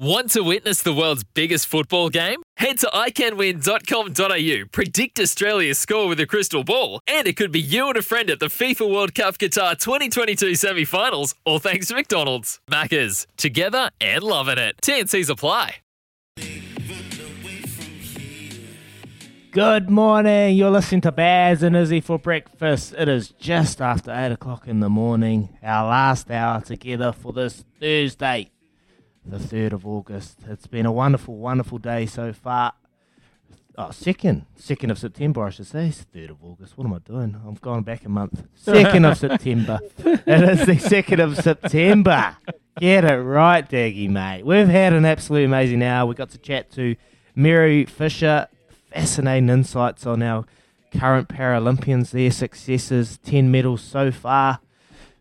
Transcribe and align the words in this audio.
Want 0.00 0.30
to 0.30 0.42
witness 0.44 0.80
the 0.80 0.94
world's 0.94 1.24
biggest 1.24 1.66
football 1.66 2.08
game? 2.08 2.40
Head 2.56 2.78
to 2.78 2.86
iCanWin.com.au, 2.86 4.68
predict 4.70 5.18
Australia's 5.18 5.80
score 5.80 6.06
with 6.06 6.20
a 6.20 6.26
crystal 6.26 6.62
ball, 6.62 7.00
and 7.08 7.26
it 7.26 7.36
could 7.36 7.50
be 7.50 7.58
you 7.60 7.88
and 7.88 7.96
a 7.96 8.02
friend 8.02 8.30
at 8.30 8.38
the 8.38 8.46
FIFA 8.46 8.94
World 8.94 9.12
Cup 9.12 9.38
Qatar 9.38 9.76
2022 9.76 10.54
semi 10.54 10.84
finals, 10.84 11.34
all 11.44 11.58
thanks 11.58 11.88
to 11.88 11.96
McDonald's. 11.96 12.60
Maccas, 12.70 13.26
together 13.36 13.90
and 14.00 14.22
loving 14.22 14.56
it. 14.56 14.76
TNC's 14.82 15.28
apply. 15.30 15.78
Good 19.50 19.90
morning. 19.90 20.56
You're 20.56 20.70
listening 20.70 21.00
to 21.00 21.10
Baz 21.10 21.64
and 21.64 21.74
Izzy 21.74 22.00
for 22.00 22.20
breakfast. 22.20 22.94
It 22.96 23.08
is 23.08 23.30
just 23.30 23.80
after 23.80 24.12
8 24.12 24.30
o'clock 24.30 24.68
in 24.68 24.78
the 24.78 24.88
morning, 24.88 25.48
our 25.60 25.88
last 25.88 26.30
hour 26.30 26.60
together 26.60 27.10
for 27.10 27.32
this 27.32 27.64
Thursday, 27.80 28.50
the 29.30 29.38
3rd 29.38 29.72
of 29.72 29.86
August. 29.86 30.38
It's 30.48 30.66
been 30.66 30.86
a 30.86 30.92
wonderful, 30.92 31.36
wonderful 31.36 31.78
day 31.78 32.06
so 32.06 32.32
far. 32.32 32.72
Oh, 33.76 33.90
second, 33.90 34.46
second 34.56 34.90
of 34.90 34.98
September, 34.98 35.44
I 35.44 35.50
should 35.50 35.66
say. 35.66 35.88
It's 35.88 36.02
third 36.02 36.30
of 36.30 36.42
August. 36.42 36.76
What 36.76 36.86
am 36.86 36.94
I 36.94 36.98
doing? 36.98 37.40
I'm 37.46 37.54
going 37.54 37.82
back 37.84 38.04
a 38.04 38.08
month. 38.08 38.42
Second 38.54 39.04
of 39.04 39.16
September. 39.16 39.78
It 40.04 40.26
is 40.26 40.66
the 40.66 40.78
second 40.78 41.20
of 41.20 41.36
September. 41.36 42.36
Get 42.80 43.04
it 43.04 43.16
right, 43.18 43.68
Daggy, 43.68 44.08
mate. 44.10 44.44
We've 44.44 44.66
had 44.66 44.94
an 44.94 45.04
absolutely 45.04 45.44
amazing 45.44 45.82
hour. 45.84 46.06
We 46.06 46.16
got 46.16 46.30
to 46.30 46.38
chat 46.38 46.72
to 46.72 46.96
Mary 47.36 47.84
Fisher. 47.84 48.48
Fascinating 48.92 49.48
insights 49.48 50.06
on 50.06 50.22
our 50.22 50.44
current 50.92 51.28
Paralympians, 51.28 52.10
their 52.10 52.32
successes, 52.32 53.18
10 53.18 53.48
medals 53.50 53.82
so 53.82 54.10
far. 54.10 54.58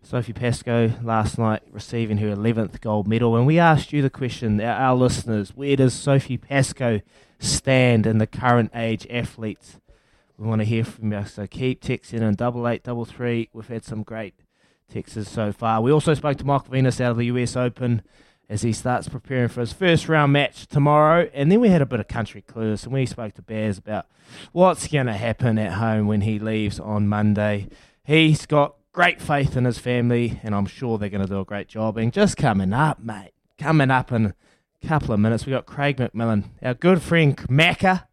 Sophie 0.04 0.34
Pascoe 0.34 0.92
last 1.04 1.38
night 1.38 1.64
receiving 1.72 2.18
her 2.18 2.36
11th 2.36 2.80
gold 2.82 3.08
medal. 3.08 3.36
And 3.36 3.46
we 3.46 3.60
asked 3.60 3.92
you 3.92 4.02
the 4.02 4.10
question, 4.10 4.62
our, 4.62 4.96
listeners, 4.96 5.56
where 5.56 5.76
does 5.76 5.94
Sophie 5.94 6.38
Pascoe 6.38 7.02
stand 7.40 8.08
in 8.08 8.18
the 8.18 8.28
current 8.28 8.72
age 8.74 9.06
athletes? 9.10 9.80
We 10.38 10.48
want 10.48 10.62
to 10.62 10.66
hear 10.66 10.84
from 10.84 11.12
you, 11.12 11.26
so 11.26 11.48
keep 11.48 11.82
texting 11.82 12.22
in 12.22 12.36
double 12.36 12.68
eight 12.68 12.84
double 12.84 13.06
three. 13.06 13.50
We've 13.54 13.68
had 13.68 13.84
some 13.84 14.04
great 14.04 14.36
texts 14.92 15.30
so 15.30 15.52
far. 15.52 15.82
We 15.82 15.92
also 15.92 16.14
spoke 16.14 16.38
to 16.38 16.46
Michael 16.46 16.72
Venus 16.72 17.02
out 17.02 17.12
of 17.12 17.18
the 17.18 17.26
US 17.26 17.56
Open 17.56 18.04
as 18.50 18.62
he 18.62 18.72
starts 18.72 19.10
preparing 19.10 19.50
for 19.50 19.60
his 19.60 19.74
first 19.74 20.08
round 20.08 20.32
match 20.32 20.68
tomorrow. 20.68 21.30
And 21.34 21.52
then 21.52 21.60
we 21.60 21.70
had 21.70 21.82
a 21.82 21.86
bit 21.86 22.00
of 22.00 22.08
country 22.08 22.42
clues, 22.42 22.84
and 22.84 22.94
we 22.94 23.06
spoke 23.06 23.34
to 23.34 23.42
Bears 23.42 23.78
about 23.78 24.06
what's 24.52 24.88
going 24.88 25.08
to 25.08 25.14
happen 25.14 25.58
at 25.58 25.74
home 25.74 26.08
when 26.08 26.22
he 26.22 26.40
leaves 26.40 26.80
on 26.80 27.08
Monday. 27.08 27.68
He's 28.04 28.46
got 28.46 28.77
great 28.98 29.22
faith 29.22 29.56
in 29.56 29.64
his 29.64 29.78
family, 29.78 30.40
and 30.42 30.56
I'm 30.56 30.66
sure 30.66 30.98
they're 30.98 31.08
going 31.08 31.22
to 31.22 31.32
do 31.32 31.40
a 31.40 31.46
great 31.46 31.68
job. 31.68 31.98
And 31.98 32.12
just 32.12 32.36
coming 32.36 32.74
up, 32.74 32.98
mate, 33.00 33.30
coming 33.60 33.92
up 33.92 34.12
in 34.12 34.26
a 34.26 34.88
couple 34.88 35.14
of 35.14 35.20
minutes, 35.20 35.46
we 35.46 35.52
got 35.52 35.68
Craig 35.68 35.98
McMillan, 35.98 36.46
our 36.64 36.74
good 36.74 37.00
friend 37.04 37.38
Macca. 37.38 38.06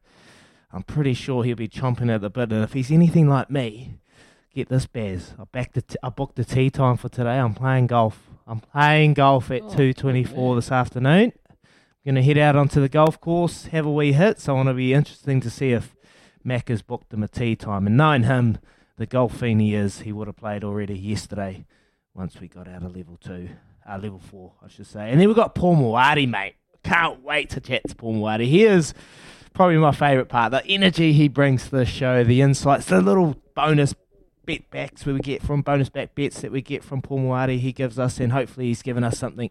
I'm 0.71 0.83
pretty 0.83 1.15
sure 1.15 1.43
he'll 1.43 1.57
be 1.57 1.69
chomping 1.69 2.15
at 2.15 2.21
the 2.21 2.29
bit, 2.29 2.53
and 2.53 2.63
if 2.63 2.75
he's 2.75 2.91
anything 2.91 3.31
like 3.31 3.49
me, 3.49 3.95
get 4.55 4.69
this, 4.69 4.85
Baz. 4.85 5.33
I 5.41 5.45
backed 5.45 5.73
the 5.73 5.81
t- 5.81 5.97
I 6.03 6.11
booked 6.11 6.37
the 6.37 6.45
tea 6.45 6.69
time 6.69 6.99
for 6.99 7.09
today. 7.09 7.39
I'm 7.39 7.55
playing 7.55 7.87
golf. 7.87 8.29
I'm 8.47 8.61
playing 8.61 9.15
golf 9.15 9.51
at 9.51 9.63
Oh, 9.63 9.69
2:24 9.71 10.55
this 10.57 10.71
afternoon. 10.71 11.33
I'm 11.63 12.05
going 12.05 12.15
to 12.17 12.23
head 12.23 12.37
out 12.37 12.57
onto 12.57 12.83
the 12.83 12.91
golf 12.91 13.19
course, 13.23 13.69
have 13.69 13.87
a 13.87 13.91
wee 13.91 14.13
hit. 14.13 14.39
So 14.39 14.53
I 14.53 14.57
want 14.57 14.69
to 14.69 14.75
be 14.75 14.93
interesting 14.93 15.41
to 15.41 15.49
see 15.49 15.73
if 15.73 15.97
Mac 16.45 16.69
has 16.69 16.83
booked 16.83 17.15
him 17.15 17.23
a 17.23 17.29
tea 17.29 17.57
time. 17.57 17.87
And 17.87 17.97
knowing 17.97 18.25
him, 18.25 18.59
the 18.97 19.07
golf 19.07 19.39
fiend 19.39 19.61
he 19.61 19.75
is, 19.75 20.01
he 20.01 20.13
would 20.13 20.29
have 20.29 20.37
played 20.37 20.65
already 20.65 20.99
yesterday. 20.99 21.67
Once 22.15 22.41
we 22.41 22.47
got 22.47 22.69
out 22.69 22.85
of 22.85 22.95
level 22.95 23.17
two, 23.17 23.49
uh, 23.89 23.99
level 23.99 24.21
four, 24.21 24.53
I 24.65 24.69
should 24.69 24.87
say. 24.87 25.11
And 25.11 25.21
then 25.21 25.27
we've 25.27 25.37
got 25.37 25.55
Paul 25.55 25.77
Moati, 25.77 26.29
mate. 26.29 26.55
Can't 26.85 27.23
wait 27.23 27.51
to 27.51 27.61
chat 27.61 27.83
to 27.89 27.97
Paul 27.97 28.15
Moati. 28.15 28.47
He 28.47 28.65
is 28.65 28.95
probably 29.53 29.79
my 29.79 29.91
favourite 29.91 30.29
part. 30.29 30.53
The 30.53 30.65
energy 30.67 31.13
he 31.13 31.29
brings 31.29 31.65
to 31.65 31.71
the 31.71 31.87
show, 31.87 32.23
the 32.23 32.41
insights, 32.41 32.87
the 32.87 33.01
little 33.01 33.37
bonus 33.55 33.95
bet 34.47 34.71
backs 34.71 35.07
we 35.07 35.19
get 35.21 35.43
from 35.43 35.63
bonus 35.63 35.89
back 35.89 36.15
bets 36.15 36.43
that 36.43 36.53
we 36.53 36.61
get 36.63 36.85
from 36.85 37.03
Paul 37.03 37.21
Moati. 37.21 37.59
He 37.59 37.73
gives 37.73 37.99
us, 37.99 38.21
and 38.21 38.33
hopefully 38.33 38.67
he's 38.67 38.83
given 38.83 39.03
us 39.03 39.19
something 39.19 39.51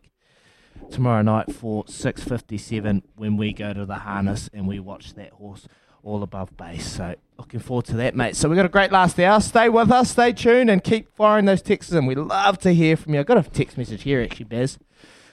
tomorrow 0.91 1.21
night 1.21 1.53
for 1.53 1.83
six 1.87 2.23
fifty 2.23 2.57
seven 2.57 3.03
when 3.15 3.37
we 3.37 3.53
go 3.53 3.73
to 3.73 3.85
the 3.85 3.95
harness 3.95 4.49
and 4.53 4.67
we 4.67 4.79
watch 4.79 5.13
that 5.13 5.31
horse 5.31 5.67
all 6.03 6.21
above 6.21 6.55
base. 6.57 6.85
So 6.85 7.15
looking 7.37 7.59
forward 7.59 7.85
to 7.85 7.95
that, 7.95 8.15
mate. 8.15 8.35
So 8.35 8.49
we've 8.49 8.55
got 8.57 8.65
a 8.65 8.69
great 8.69 8.91
last 8.91 9.19
hour. 9.19 9.39
Stay 9.39 9.69
with 9.69 9.91
us, 9.91 10.11
stay 10.11 10.33
tuned, 10.33 10.69
and 10.69 10.83
keep 10.83 11.15
firing 11.15 11.45
those 11.45 11.61
texts 11.61 11.91
And 11.93 12.07
We 12.07 12.15
love 12.15 12.59
to 12.59 12.73
hear 12.73 12.95
from 12.97 13.13
you. 13.13 13.21
I've 13.21 13.25
got 13.25 13.37
a 13.37 13.49
text 13.49 13.77
message 13.77 14.03
here 14.03 14.21
actually, 14.21 14.45
Bez. 14.45 14.77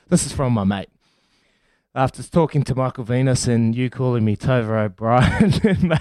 This 0.08 0.24
is 0.24 0.32
from 0.32 0.52
my 0.52 0.64
mate. 0.64 0.88
After 1.94 2.22
talking 2.22 2.62
to 2.64 2.74
Michael 2.74 3.04
Venus 3.04 3.48
and 3.48 3.74
you 3.74 3.90
calling 3.90 4.24
me 4.24 4.36
Tova 4.36 4.84
O'Brien, 4.84 5.88
mate. 5.88 5.98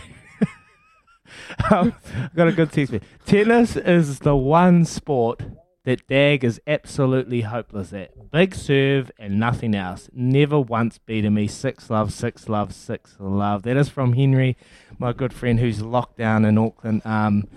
um, 1.72 1.94
I've 2.16 2.36
got 2.36 2.48
a 2.48 2.52
good 2.52 2.72
text 2.72 2.94
me. 2.94 3.02
Tennis 3.26 3.76
is 3.76 4.20
the 4.20 4.36
one 4.36 4.86
sport 4.86 5.42
that 5.90 6.08
Dag 6.08 6.44
is 6.44 6.62
absolutely 6.68 7.42
hopeless 7.42 7.92
at. 7.94 8.30
Big 8.30 8.54
serve 8.54 9.12
and 9.18 9.40
nothing 9.40 9.74
else. 9.74 10.08
Never 10.14 10.60
once 10.60 11.00
beaten 11.00 11.34
me. 11.34 11.48
Six 11.48 11.90
love, 11.90 12.14
six 12.14 12.48
love, 12.48 12.76
six 12.76 13.16
love. 13.20 13.64
That 13.64 13.76
is 13.76 13.90
from 13.90 14.14
Henry, 14.14 14.56
my 15.00 15.14
good 15.14 15.34
friend 15.34 15.60
who's 15.60 15.82
locked 15.82 16.20
down 16.20 16.46
in 16.46 16.60
Auckland. 16.60 17.04
Um, 17.06 17.48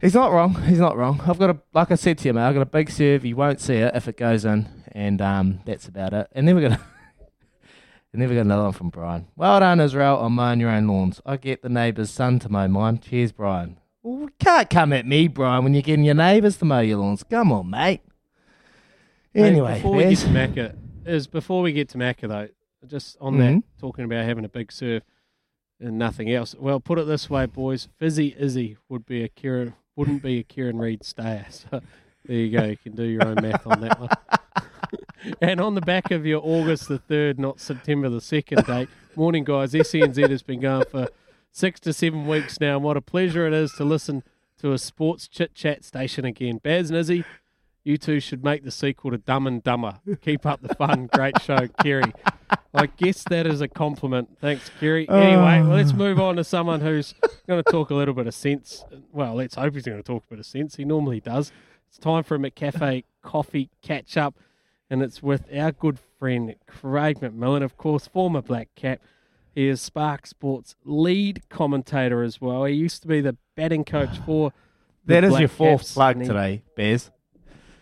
he's 0.00 0.14
not 0.14 0.32
wrong. 0.32 0.54
He's 0.62 0.78
not 0.78 0.96
wrong. 0.96 1.20
I've 1.26 1.38
got 1.38 1.50
a, 1.50 1.58
like 1.74 1.90
I 1.90 1.96
said 1.96 2.16
to 2.18 2.28
you, 2.28 2.32
mate, 2.32 2.48
I've 2.48 2.54
got 2.54 2.62
a 2.62 2.64
big 2.64 2.90
serve. 2.90 3.26
You 3.26 3.36
won't 3.36 3.60
see 3.60 3.74
it 3.74 3.94
if 3.94 4.08
it 4.08 4.16
goes 4.16 4.46
in, 4.46 4.66
and 4.92 5.20
um, 5.20 5.60
that's 5.66 5.86
about 5.86 6.14
it. 6.14 6.28
And 6.32 6.48
then 6.48 6.56
we're 6.56 6.62
gonna. 6.62 6.80
And 8.12 8.20
then 8.20 8.28
we 8.28 8.34
got 8.34 8.40
another 8.40 8.64
one 8.64 8.72
from 8.72 8.90
Brian. 8.90 9.28
Well 9.36 9.60
done, 9.60 9.78
Israel, 9.78 10.16
on 10.16 10.32
mowing 10.32 10.58
your 10.58 10.70
own 10.70 10.88
lawns. 10.88 11.20
I 11.24 11.36
get 11.36 11.62
the 11.62 11.68
neighbour's 11.68 12.10
son 12.10 12.40
to 12.40 12.48
mow 12.48 12.66
mine. 12.66 12.98
Cheers, 12.98 13.30
Brian. 13.30 13.79
You 14.30 14.36
can't 14.38 14.70
come 14.70 14.92
at 14.92 15.06
me, 15.06 15.26
Brian, 15.26 15.64
when 15.64 15.74
you're 15.74 15.82
getting 15.82 16.04
your 16.04 16.14
neighbours 16.14 16.56
to 16.58 16.64
mow 16.64 16.78
your 16.78 16.98
lawns. 16.98 17.24
Come 17.24 17.50
on, 17.50 17.68
mate. 17.68 18.00
Hey, 19.34 19.42
Anyway, 19.42 19.74
before 19.74 19.96
we 19.96 20.04
get 20.04 20.18
to 20.18 20.26
Macca, 20.28 20.76
is 21.04 21.26
before 21.26 21.62
we 21.62 21.72
get 21.72 21.88
to 21.90 21.98
Macca 21.98 22.28
though, 22.28 22.48
just 22.86 23.16
on 23.20 23.34
Mhm. 23.34 23.38
that 23.38 23.62
talking 23.80 24.04
about 24.04 24.24
having 24.24 24.44
a 24.44 24.48
big 24.48 24.70
surf 24.70 25.02
and 25.80 25.98
nothing 25.98 26.30
else. 26.30 26.54
Well, 26.56 26.78
put 26.78 26.98
it 27.00 27.06
this 27.08 27.28
way, 27.28 27.46
boys, 27.46 27.88
Fizzy 27.98 28.36
Izzy 28.38 28.76
would 28.88 29.04
be 29.04 29.24
a 29.24 29.28
Kieran 29.28 29.74
wouldn't 29.96 30.22
be 30.22 30.38
a 30.38 30.42
Kieran 30.44 30.78
Read 30.78 31.04
stayer. 31.04 31.46
So 31.50 31.80
there 32.24 32.36
you 32.36 32.56
go. 32.56 32.64
You 32.66 32.76
can 32.76 32.94
do 32.94 33.02
your 33.02 33.26
own 33.26 33.36
math 33.42 33.66
on 33.66 33.80
that 33.80 33.98
one. 33.98 34.10
and 35.40 35.60
on 35.60 35.74
the 35.74 35.80
back 35.80 36.10
of 36.12 36.24
your 36.24 36.40
August 36.44 36.86
the 36.88 36.98
third, 36.98 37.38
not 37.40 37.58
September 37.58 38.08
the 38.08 38.20
second 38.20 38.64
date. 38.66 38.88
Morning, 39.16 39.42
guys. 39.42 39.72
SENZ 39.72 40.30
has 40.30 40.42
been 40.42 40.60
going 40.60 40.84
for 40.90 41.08
six 41.50 41.80
to 41.80 41.92
seven 41.92 42.26
weeks 42.26 42.60
now. 42.60 42.76
And 42.76 42.84
what 42.84 42.96
a 42.96 43.00
pleasure 43.00 43.46
it 43.46 43.52
is 43.52 43.72
to 43.72 43.84
listen 43.84 44.22
to 44.58 44.72
a 44.72 44.78
sports 44.78 45.28
chit 45.28 45.54
chat 45.54 45.84
station 45.84 46.24
again. 46.24 46.58
Baz 46.62 46.90
and 46.90 46.98
Izzy, 46.98 47.24
you 47.84 47.96
two 47.96 48.20
should 48.20 48.44
make 48.44 48.62
the 48.64 48.70
sequel 48.70 49.10
to 49.10 49.18
Dumb 49.18 49.46
and 49.46 49.62
Dumber. 49.62 50.00
Keep 50.20 50.44
up 50.46 50.60
the 50.62 50.74
fun. 50.74 51.08
Great 51.12 51.40
show, 51.42 51.66
Kerry. 51.82 52.12
I 52.74 52.86
guess 52.86 53.24
that 53.30 53.46
is 53.46 53.60
a 53.60 53.68
compliment. 53.68 54.38
Thanks, 54.40 54.70
Kerry. 54.80 55.08
Anyway, 55.08 55.36
well, 55.62 55.64
let's 55.76 55.92
Oh. 55.92 55.96
move 55.96 56.20
on 56.20 56.36
to 56.36 56.44
someone 56.44 56.80
who's 56.80 57.14
going 57.46 57.62
to 57.62 57.70
talk 57.70 57.90
a 57.90 57.94
little 57.94 58.14
bit 58.14 58.26
of 58.26 58.34
sense. 58.34 58.84
Well, 59.12 59.34
let's 59.34 59.54
hope 59.54 59.74
he's 59.74 59.86
going 59.86 59.98
to 59.98 60.02
talk 60.04 60.24
a 60.26 60.30
bit 60.30 60.38
of 60.40 60.46
sense. 60.46 60.76
He 60.76 60.84
normally 60.84 61.20
does. 61.20 61.52
It's 61.88 61.98
time 61.98 62.22
for 62.22 62.36
a 62.36 62.38
McCafe 62.38 63.04
coffee 63.22 63.70
catch 63.82 64.16
up, 64.16 64.36
and 64.88 65.02
it's 65.02 65.22
with 65.22 65.46
our 65.56 65.72
good 65.72 65.98
friend 66.18 66.54
Craig 66.66 67.18
McMillan, 67.20 67.62
of 67.62 67.76
course, 67.76 68.06
former 68.06 68.42
Black 68.42 68.68
Cap. 68.76 69.00
He 69.54 69.66
is 69.68 69.80
Spark 69.82 70.26
Sports 70.26 70.74
lead 70.84 71.42
commentator 71.48 72.22
as 72.22 72.40
well. 72.40 72.64
He 72.64 72.74
used 72.74 73.02
to 73.02 73.08
be 73.08 73.20
the 73.20 73.36
batting 73.56 73.84
coach 73.84 74.18
for. 74.26 74.52
the 75.04 75.14
That 75.14 75.24
is 75.24 75.30
Black 75.30 75.40
your 75.40 75.48
fourth 75.48 75.80
Caps, 75.80 75.94
plug 75.94 76.20
he- 76.20 76.26
today, 76.26 76.62
Bez. 76.76 77.10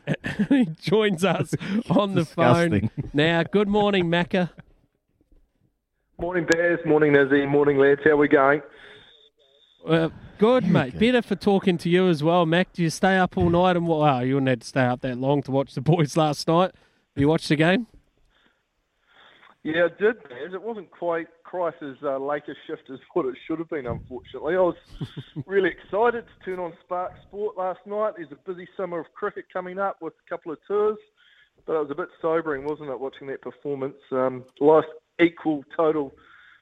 he 0.48 0.64
joins 0.80 1.22
us 1.22 1.52
on 1.90 2.14
the 2.14 2.24
phone 2.24 2.90
now. 3.12 3.42
Good 3.42 3.68
morning, 3.68 4.06
Macca. 4.06 4.48
Morning, 6.18 6.46
Bears. 6.50 6.80
Morning, 6.86 7.14
Izzy. 7.14 7.44
Morning, 7.46 7.76
lads. 7.78 8.00
How 8.04 8.16
we 8.16 8.26
going? 8.26 8.62
Uh, 9.86 10.08
good, 10.38 10.66
mate. 10.66 10.98
Better 10.98 11.22
for 11.22 11.36
talking 11.36 11.78
to 11.78 11.88
you 11.90 12.08
as 12.08 12.22
well, 12.24 12.44
Mac. 12.46 12.72
Do 12.72 12.82
you 12.82 12.90
stay 12.90 13.16
up 13.18 13.36
all 13.36 13.50
night? 13.50 13.76
And 13.76 13.86
what? 13.86 14.00
Wow, 14.00 14.20
you 14.20 14.34
wouldn't 14.34 14.48
have 14.48 14.60
to 14.60 14.66
stay 14.66 14.80
up 14.82 15.02
that 15.02 15.18
long 15.18 15.42
to 15.42 15.50
watch 15.50 15.74
the 15.74 15.80
boys 15.80 16.16
last 16.16 16.48
night. 16.48 16.72
You 17.14 17.28
watched 17.28 17.48
the 17.50 17.56
game? 17.56 17.86
Yeah, 19.64 19.86
I 19.86 20.00
did, 20.00 20.22
Bears. 20.28 20.54
It 20.54 20.62
wasn't 20.62 20.90
quite 20.90 21.26
Christ's 21.42 21.98
uh, 22.02 22.18
latest 22.18 22.58
shift 22.66 22.82
as 22.92 23.00
what 23.12 23.26
it 23.26 23.34
should 23.46 23.58
have 23.58 23.68
been, 23.68 23.86
unfortunately. 23.86 24.54
I 24.54 24.60
was 24.60 24.76
really 25.46 25.70
excited 25.70 26.24
to 26.24 26.44
turn 26.44 26.60
on 26.60 26.72
Spark 26.84 27.12
Sport 27.26 27.56
last 27.56 27.80
night. 27.84 28.14
There's 28.16 28.30
a 28.30 28.50
busy 28.50 28.68
summer 28.76 29.00
of 29.00 29.06
cricket 29.14 29.46
coming 29.52 29.78
up 29.78 30.00
with 30.00 30.14
a 30.14 30.30
couple 30.30 30.52
of 30.52 30.58
tours, 30.66 30.98
but 31.66 31.74
it 31.74 31.80
was 31.80 31.90
a 31.90 31.96
bit 31.96 32.08
sobering, 32.22 32.64
wasn't 32.64 32.90
it, 32.90 33.00
watching 33.00 33.26
that 33.28 33.42
performance? 33.42 33.96
Um, 34.12 34.44
lost 34.60 34.86
equal 35.20 35.64
total 35.76 36.12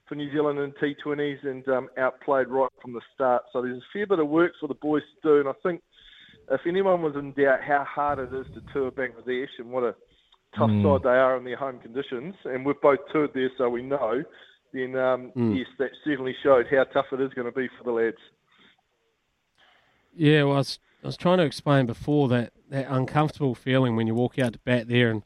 for 0.09 0.15
New 0.15 0.33
Zealand 0.33 0.59
in 0.59 0.73
T20s 0.73 1.47
and 1.47 1.69
um, 1.69 1.89
outplayed 1.99 2.49
right 2.49 2.71
from 2.81 2.95
the 2.95 3.03
start. 3.15 3.43
So 3.53 3.61
there's 3.61 3.79
a 3.79 3.87
fair 3.93 4.07
bit 4.07 4.21
of 4.21 4.29
work 4.29 4.53
for 4.59 4.69
the 4.69 4.75
boys 4.75 5.03
to 5.23 5.29
do, 5.29 5.41
and 5.41 5.49
I 5.49 5.53
think 5.63 5.83
if 6.51 6.61
anyone 6.67 7.03
was 7.03 7.15
in 7.17 7.33
doubt 7.33 7.61
how 7.67 7.85
hard 7.85 8.21
it 8.21 8.35
is 8.35 8.47
to 8.55 8.63
tour 8.73 8.91
Bangladesh 8.91 9.49
and 9.59 9.71
what 9.71 9.85
a 9.85 9.95
tough 10.57 10.71
side 10.71 11.03
they 11.03 11.19
are 11.19 11.37
in 11.37 11.45
their 11.45 11.57
home 11.57 11.79
conditions, 11.79 12.35
and 12.45 12.65
we've 12.65 12.81
both 12.81 12.99
toured 13.13 13.31
there, 13.35 13.51
so 13.59 13.69
we 13.69 13.83
know. 13.83 14.23
Then 14.73 14.97
um, 14.97 15.33
yes, 15.35 15.67
that 15.79 15.91
certainly 16.05 16.35
showed 16.43 16.67
how 16.71 16.85
tough 16.85 17.07
it 17.13 17.21
is 17.21 17.33
going 17.35 17.47
to 17.47 17.53
be 17.53 17.69
for 17.79 17.85
the 17.85 17.93
lads. 17.93 18.17
Yeah, 20.15 20.45
well, 20.45 20.55
I 20.55 20.59
was, 20.59 20.79
I 21.03 21.07
was 21.07 21.17
trying 21.17 21.39
to 21.39 21.45
explain 21.45 21.87
before 21.87 22.29
that, 22.29 22.53
that 22.71 22.87
uncomfortable 22.89 23.55
feeling 23.55 23.97
when 23.97 24.07
you 24.07 24.15
walk 24.15 24.39
out 24.39 24.55
to 24.55 24.59
bat 24.61 24.89
there 24.89 25.11
and 25.11 25.23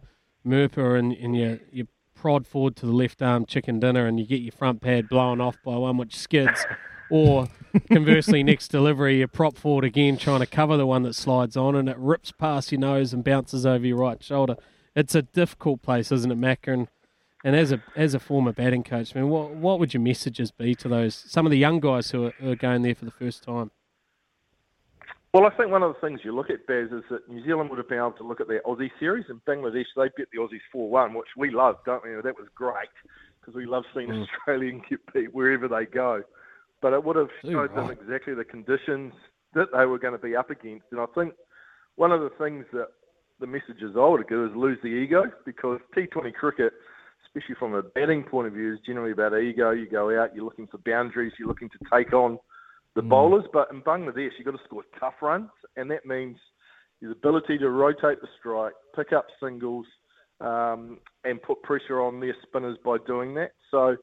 Mirpur 0.47 0.99
and, 0.99 1.12
and 1.12 1.37
you, 1.37 1.61
you 1.71 1.87
prod 2.15 2.47
forward 2.47 2.77
to 2.77 2.87
the 2.87 2.93
left 2.93 3.23
arm 3.23 3.47
chicken 3.47 3.81
dinner 3.81 4.06
and 4.06 4.19
you 4.19 4.27
get 4.27 4.41
your 4.41 4.53
front 4.53 4.81
pad 4.81 5.09
blown 5.09 5.41
off 5.41 5.56
by 5.65 5.77
one 5.77 5.97
which 5.97 6.17
skids. 6.17 6.65
Or 7.12 7.49
conversely, 7.91 8.44
next 8.44 8.69
delivery, 8.69 9.19
you 9.19 9.27
prop 9.27 9.59
forward 9.59 9.85
again 9.85 10.17
trying 10.17 10.38
to 10.38 10.47
cover 10.47 10.77
the 10.77 10.87
one 10.87 11.03
that 11.03 11.17
slides 11.17 11.56
on 11.56 11.75
and 11.75 11.88
it 11.88 11.99
rips 11.99 12.31
past 12.31 12.71
your 12.71 12.81
nose 12.81 13.12
and 13.12 13.25
bounces 13.25 13.67
over 13.67 13.85
your 13.85 13.97
right 13.97 14.23
shoulder. 14.23 14.55
It's 15.00 15.14
a 15.14 15.23
difficult 15.23 15.81
place, 15.81 16.12
isn't 16.12 16.31
it, 16.31 16.38
Macca? 16.38 16.75
And, 16.75 16.88
and 17.43 17.56
as 17.56 17.73
a 17.73 17.82
as 17.97 18.12
a 18.12 18.20
former 18.20 18.52
batting 18.52 18.85
coach, 18.85 19.17
I 19.17 19.20
mean, 19.20 19.31
what 19.31 19.50
what 19.52 19.81
would 19.81 19.94
your 19.94 20.02
messages 20.02 20.50
be 20.50 20.75
to 20.75 20.88
those 20.88 21.14
some 21.14 21.47
of 21.47 21.50
the 21.50 21.58
young 21.58 21.81
guys 21.81 22.11
who 22.11 22.26
are, 22.26 22.35
who 22.38 22.50
are 22.52 22.56
going 22.56 22.82
there 22.82 22.94
for 22.94 23.06
the 23.06 23.11
first 23.11 23.43
time? 23.43 23.70
Well, 25.32 25.47
I 25.47 25.50
think 25.56 25.70
one 25.70 25.82
of 25.82 25.94
the 25.94 26.06
things 26.06 26.20
you 26.25 26.35
look 26.35 26.50
at, 26.50 26.67
Baz, 26.67 26.88
is 26.91 27.05
that 27.08 27.29
New 27.31 27.43
Zealand 27.44 27.70
would 27.70 27.79
have 27.79 27.88
been 27.88 27.99
able 27.99 28.12
to 28.12 28.25
look 28.25 28.41
at 28.41 28.49
their 28.49 28.62
Aussie 28.62 28.91
series, 28.99 29.26
and 29.29 29.41
Bangladesh, 29.44 29.87
they 29.97 30.11
beat 30.17 30.26
the 30.32 30.38
Aussies 30.38 30.61
4 30.73 30.91
1, 30.91 31.14
which 31.14 31.29
we 31.37 31.50
love, 31.50 31.76
don't 31.87 32.03
we? 32.03 32.11
That 32.17 32.37
was 32.37 32.49
great 32.55 32.88
because 33.41 33.55
we 33.55 33.64
love 33.64 33.85
seeing 33.94 34.08
mm. 34.08 34.26
Australian 34.26 34.82
get 34.91 35.00
beat 35.14 35.32
wherever 35.32 35.67
they 35.67 35.87
go. 35.87 36.23
But 36.82 36.93
it 36.93 37.05
would 37.05 37.17
have 37.17 37.31
showed 37.44 37.75
them 37.76 37.91
exactly 37.91 38.35
the 38.35 38.44
conditions 38.44 39.12
that 39.55 39.69
they 39.73 39.87
were 39.87 39.99
going 39.99 40.14
to 40.14 40.19
be 40.19 40.35
up 40.35 40.50
against. 40.50 40.87
And 40.91 41.00
I 41.00 41.06
think 41.14 41.35
one 41.96 42.11
of 42.11 42.20
the 42.20 42.31
things 42.38 42.64
that 42.73 42.88
the 43.40 43.46
messages 43.46 43.96
I 43.96 44.06
would 44.06 44.28
give 44.28 44.40
is 44.40 44.50
lose 44.54 44.78
the 44.82 44.88
ego 44.88 45.25
because 45.44 45.81
T20 45.96 46.32
cricket, 46.34 46.72
especially 47.26 47.56
from 47.58 47.75
a 47.75 47.82
batting 47.82 48.22
point 48.22 48.46
of 48.46 48.52
view, 48.52 48.75
is 48.75 48.81
generally 48.87 49.12
about 49.12 49.37
ego. 49.38 49.70
You 49.70 49.88
go 49.88 50.20
out, 50.20 50.34
you're 50.34 50.44
looking 50.44 50.66
for 50.66 50.78
boundaries, 50.78 51.32
you're 51.38 51.48
looking 51.48 51.70
to 51.70 51.78
take 51.92 52.12
on 52.12 52.38
the 52.94 53.02
bowlers. 53.02 53.44
But 53.52 53.69
in 53.72 53.82
Bangladesh, 53.82 54.31
you've 54.38 54.44
got 54.44 54.52
to 54.52 54.64
score 54.64 54.82
tough 54.98 55.14
runs, 55.22 55.50
and 55.76 55.90
that 55.90 56.04
means 56.06 56.37
his 57.00 57.10
ability 57.10 57.58
to 57.58 57.70
rotate 57.70 58.20
the 58.20 58.28
strike, 58.38 58.75
pick 58.94 59.12
up 59.12 59.26
singles, 59.43 59.86
um, 60.40 60.98
and 61.25 61.43
put 61.43 61.62
pressure 61.62 62.00
on 62.00 62.20
their 62.20 62.36
spinners 62.46 62.78
by 62.84 62.96
doing 63.06 63.34
that. 63.34 63.52
So, 63.70 63.96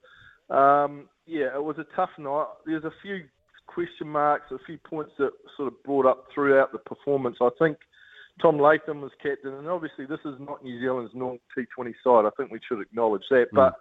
um, 0.54 1.08
yeah, 1.26 1.56
it 1.56 1.64
was 1.64 1.78
a 1.78 1.96
tough 1.96 2.10
night. 2.18 2.48
There's 2.66 2.84
a 2.84 2.94
few 3.02 3.24
question 3.68 4.08
marks, 4.08 4.52
a 4.52 4.58
few 4.66 4.78
points 4.78 5.12
that 5.20 5.32
sort 5.56 5.68
of 5.68 5.84
brought 5.84 6.06
up 6.06 6.26
throughout 6.34 6.72
the 6.72 6.80
performance. 6.80 7.38
I 7.42 7.50
think 7.60 7.78
Tom 8.42 8.60
Latham 8.60 9.02
was 9.02 9.12
captain, 9.22 9.54
and 9.54 9.68
obviously 9.68 10.06
this 10.06 10.20
is 10.26 10.36
not 10.40 10.64
New 10.64 10.80
Zealand's 10.80 11.14
normal 11.16 11.40
T20 11.58 11.94
side. 12.04 12.26
I 12.26 12.30
think 12.38 12.52
we 12.52 12.60
should 12.68 12.82
acknowledge 12.82 13.24
that. 13.32 13.48
But 13.52 13.74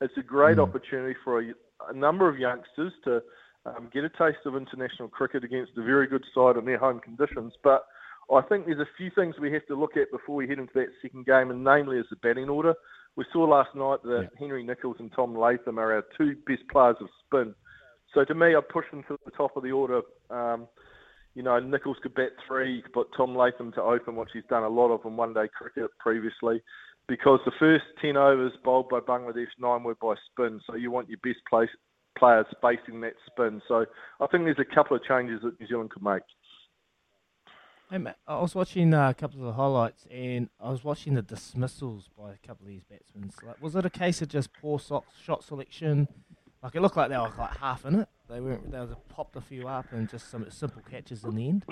it's 0.00 0.16
a 0.16 0.22
great 0.22 0.58
opportunity 0.58 1.16
for 1.24 1.40
a, 1.40 1.52
a 1.88 1.92
number 1.92 2.28
of 2.28 2.38
youngsters 2.38 2.92
to 3.04 3.22
um, 3.66 3.88
get 3.92 4.04
a 4.04 4.08
taste 4.10 4.44
of 4.44 4.56
international 4.56 5.08
cricket 5.08 5.42
against 5.42 5.72
a 5.76 5.82
very 5.82 6.06
good 6.06 6.24
side 6.34 6.56
in 6.56 6.64
their 6.64 6.78
home 6.78 7.00
conditions. 7.00 7.52
But 7.62 7.84
I 8.32 8.40
think 8.42 8.66
there's 8.66 8.80
a 8.80 8.88
few 8.96 9.10
things 9.14 9.36
we 9.40 9.52
have 9.52 9.66
to 9.66 9.78
look 9.78 9.96
at 9.96 10.10
before 10.10 10.36
we 10.36 10.48
head 10.48 10.58
into 10.58 10.72
that 10.74 10.88
second 11.02 11.26
game, 11.26 11.50
and 11.50 11.64
namely 11.64 11.98
is 11.98 12.06
the 12.10 12.16
batting 12.16 12.48
order. 12.48 12.74
We 13.16 13.24
saw 13.32 13.44
last 13.44 13.74
night 13.74 14.02
that 14.04 14.30
Henry 14.38 14.64
Nicholls 14.64 14.96
and 14.98 15.12
Tom 15.12 15.36
Latham 15.36 15.78
are 15.78 15.92
our 15.92 16.04
two 16.16 16.36
best 16.46 16.62
players 16.70 16.96
of 17.00 17.08
spin. 17.26 17.54
So 18.12 18.24
to 18.24 18.34
me, 18.34 18.54
I'd 18.54 18.68
push 18.68 18.86
them 18.90 19.04
to 19.08 19.18
the 19.24 19.30
top 19.30 19.56
of 19.56 19.62
the 19.62 19.72
order. 19.72 20.02
Um, 20.30 20.68
you 21.34 21.42
know, 21.42 21.58
Nicholls 21.58 21.96
could 22.02 22.14
bat 22.14 22.30
three, 22.46 22.76
you 22.76 22.82
could 22.82 22.92
put 22.92 23.08
Tom 23.16 23.36
Latham 23.36 23.72
to 23.72 23.82
open, 23.82 24.16
which 24.16 24.30
he's 24.32 24.44
done 24.48 24.62
a 24.62 24.68
lot 24.68 24.90
of 24.90 25.04
in 25.04 25.16
one-day 25.16 25.48
cricket 25.56 25.90
previously, 25.98 26.62
because 27.08 27.40
the 27.44 27.52
first 27.58 27.84
10 28.00 28.16
overs 28.16 28.52
bowled 28.64 28.88
by 28.88 29.00
Bangladesh, 29.00 29.48
nine 29.58 29.82
were 29.82 29.96
by 30.00 30.14
spin, 30.30 30.60
so 30.66 30.76
you 30.76 30.90
want 30.90 31.08
your 31.08 31.18
best 31.22 31.40
place, 31.48 31.68
players 32.16 32.46
facing 32.62 33.00
that 33.00 33.14
spin. 33.26 33.60
So 33.66 33.84
I 34.20 34.26
think 34.28 34.44
there's 34.44 34.58
a 34.58 34.74
couple 34.74 34.96
of 34.96 35.04
changes 35.04 35.40
that 35.42 35.58
New 35.58 35.66
Zealand 35.66 35.90
could 35.90 36.02
make. 36.02 36.22
Hey, 37.90 37.98
Matt, 37.98 38.16
I 38.26 38.40
was 38.40 38.54
watching 38.54 38.94
uh, 38.94 39.10
a 39.10 39.14
couple 39.14 39.40
of 39.40 39.46
the 39.46 39.52
highlights 39.52 40.06
and 40.10 40.48
I 40.58 40.70
was 40.70 40.82
watching 40.82 41.14
the 41.14 41.22
dismissals 41.22 42.08
by 42.16 42.32
a 42.32 42.46
couple 42.46 42.64
of 42.64 42.68
these 42.68 42.82
batsmen. 42.82 43.30
Like, 43.46 43.60
was 43.60 43.76
it 43.76 43.84
a 43.84 43.90
case 43.90 44.22
of 44.22 44.28
just 44.28 44.50
poor 44.54 44.80
shot 44.80 45.44
selection? 45.44 46.08
Like 46.62 46.74
it 46.74 46.80
looked 46.80 46.96
like 46.96 47.10
they 47.10 47.16
were 47.18 47.30
like 47.38 47.58
half 47.58 47.84
in 47.84 47.96
it. 48.00 48.08
They 48.28 48.40
weren't. 48.40 48.70
They 48.70 48.78
just 48.78 49.08
popped 49.08 49.36
a 49.36 49.40
few 49.40 49.68
up 49.68 49.86
and 49.92 50.08
just 50.08 50.30
some 50.30 50.46
simple 50.50 50.82
catches 50.90 51.24
in 51.24 51.34
the 51.34 51.48
end. 51.48 51.64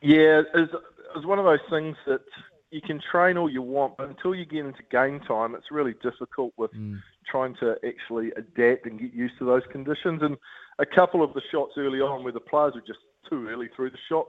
Yeah, 0.00 0.42
it's, 0.54 0.72
it's 1.14 1.26
one 1.26 1.38
of 1.38 1.44
those 1.44 1.60
things 1.70 1.96
that 2.06 2.22
you 2.70 2.80
can 2.80 3.00
train 3.10 3.36
all 3.36 3.50
you 3.50 3.62
want, 3.62 3.96
but 3.98 4.08
until 4.08 4.34
you 4.34 4.46
get 4.46 4.64
into 4.64 4.82
game 4.90 5.20
time, 5.20 5.54
it's 5.54 5.70
really 5.70 5.94
difficult 6.02 6.54
with 6.56 6.72
mm. 6.72 6.98
trying 7.30 7.54
to 7.60 7.76
actually 7.86 8.32
adapt 8.36 8.86
and 8.86 8.98
get 8.98 9.12
used 9.12 9.34
to 9.38 9.44
those 9.44 9.62
conditions. 9.70 10.22
And 10.22 10.36
a 10.78 10.86
couple 10.86 11.22
of 11.22 11.34
the 11.34 11.42
shots 11.52 11.72
early 11.76 12.00
on 12.00 12.24
where 12.24 12.32
the 12.32 12.40
players 12.40 12.72
were 12.74 12.80
just 12.80 13.00
too 13.28 13.46
early 13.48 13.68
through 13.76 13.90
the 13.90 13.98
shot. 14.08 14.26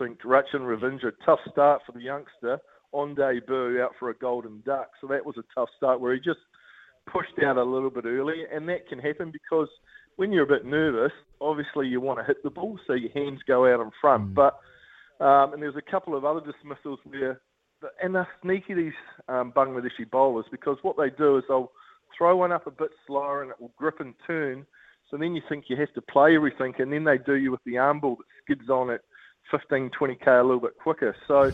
I 0.00 0.04
think 0.04 0.22
Rachin 0.22 0.62
Ravindra, 0.62 1.12
tough 1.24 1.40
start 1.50 1.82
for 1.84 1.92
the 1.92 2.00
youngster 2.00 2.58
on 2.92 3.14
debut 3.14 3.82
out 3.82 3.92
for 3.98 4.08
a 4.08 4.14
golden 4.14 4.62
duck. 4.64 4.90
So 5.00 5.06
that 5.08 5.24
was 5.24 5.36
a 5.36 5.44
tough 5.54 5.68
start 5.76 6.00
where 6.00 6.14
he 6.14 6.20
just 6.20 6.40
pushed 7.06 7.38
out 7.44 7.58
a 7.58 7.62
little 7.62 7.90
bit 7.90 8.06
early, 8.06 8.44
and 8.52 8.68
that 8.68 8.88
can 8.88 8.98
happen 8.98 9.30
because 9.30 9.68
when 10.16 10.32
you're 10.32 10.44
a 10.44 10.46
bit 10.46 10.64
nervous, 10.64 11.12
obviously 11.40 11.88
you 11.88 12.00
want 12.00 12.18
to 12.18 12.24
hit 12.24 12.42
the 12.42 12.50
ball, 12.50 12.78
so 12.86 12.92
your 12.94 13.10
hands 13.12 13.40
go 13.46 13.72
out 13.72 13.80
in 13.80 13.90
front. 14.00 14.34
But 14.34 14.58
um, 15.20 15.52
and 15.52 15.62
there's 15.62 15.76
a 15.76 15.90
couple 15.90 16.16
of 16.16 16.24
other 16.24 16.40
dismissals 16.40 16.98
where, 17.04 17.40
and 18.02 18.14
they're 18.14 18.28
sneaky 18.42 18.74
these 18.74 18.92
um, 19.28 19.52
Bangladeshi 19.52 20.10
bowlers 20.10 20.46
because 20.50 20.78
what 20.82 20.96
they 20.96 21.10
do 21.10 21.38
is 21.38 21.44
they'll 21.48 21.70
throw 22.16 22.36
one 22.36 22.52
up 22.52 22.66
a 22.66 22.70
bit 22.70 22.90
slower 23.06 23.42
and 23.42 23.50
it 23.50 23.60
will 23.60 23.72
grip 23.76 24.00
and 24.00 24.14
turn. 24.26 24.66
So 25.10 25.16
then 25.16 25.34
you 25.34 25.42
think 25.48 25.66
you 25.68 25.76
have 25.76 25.92
to 25.94 26.02
play 26.02 26.34
everything, 26.34 26.74
and 26.78 26.92
then 26.92 27.04
they 27.04 27.18
do 27.18 27.34
you 27.34 27.50
with 27.50 27.62
the 27.64 27.78
arm 27.78 28.00
ball 28.00 28.16
that 28.16 28.24
skids 28.44 28.68
on 28.70 28.90
at 28.90 29.02
15, 29.50 29.90
20k 29.98 30.26
a 30.26 30.42
little 30.42 30.60
bit 30.60 30.76
quicker. 30.82 31.14
So 31.28 31.52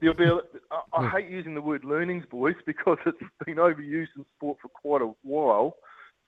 there'll 0.00 0.16
be. 0.16 0.24
A, 0.24 0.36
I, 0.70 1.06
I 1.06 1.10
hate 1.10 1.30
using 1.30 1.54
the 1.54 1.62
word 1.62 1.84
learnings, 1.84 2.24
boys, 2.30 2.56
because 2.66 2.98
it's 3.06 3.18
been 3.44 3.56
overused 3.56 4.08
in 4.16 4.24
sport 4.36 4.58
for 4.60 4.68
quite 4.68 5.02
a 5.02 5.12
while. 5.22 5.76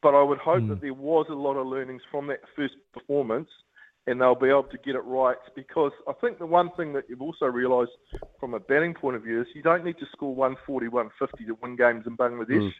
But 0.03 0.15
I 0.15 0.23
would 0.23 0.39
hope 0.39 0.67
that 0.69 0.81
there 0.81 0.95
was 0.95 1.27
a 1.31 1.35
lot 1.35 1.55
of 1.55 1.67
learnings 1.67 2.03
from 2.11 2.27
that 2.27 2.41
first 2.57 2.75
performance, 2.93 3.49
and 4.09 4.21
they'll 4.21 4.35
be 4.35 4.49
able 4.49 4.65
to 4.65 4.79
get 4.79 4.97
it 4.97 5.05
right. 5.05 5.37
Because 5.55 5.93
I 6.09 6.13
think 6.21 6.39
the 6.39 6.47
one 6.47 6.71
thing 6.77 6.93
that 6.95 7.05
you've 7.09 7.23
also 7.23 7.47
realised 7.47 7.93
from 8.41 8.55
a 8.55 8.61
batting 8.61 8.95
point 8.95 9.17
of 9.17 9.23
view 9.23 9.43
is 9.43 9.47
you 9.55 9.63
don't 9.63 9.85
need 9.85 9.99
to 9.99 10.07
score 10.11 10.35
140, 10.35 10.89
150 10.89 11.45
to 11.45 11.57
win 11.63 11.77
games 11.77 12.05
in 12.07 12.17
Bangladesh. 12.17 12.73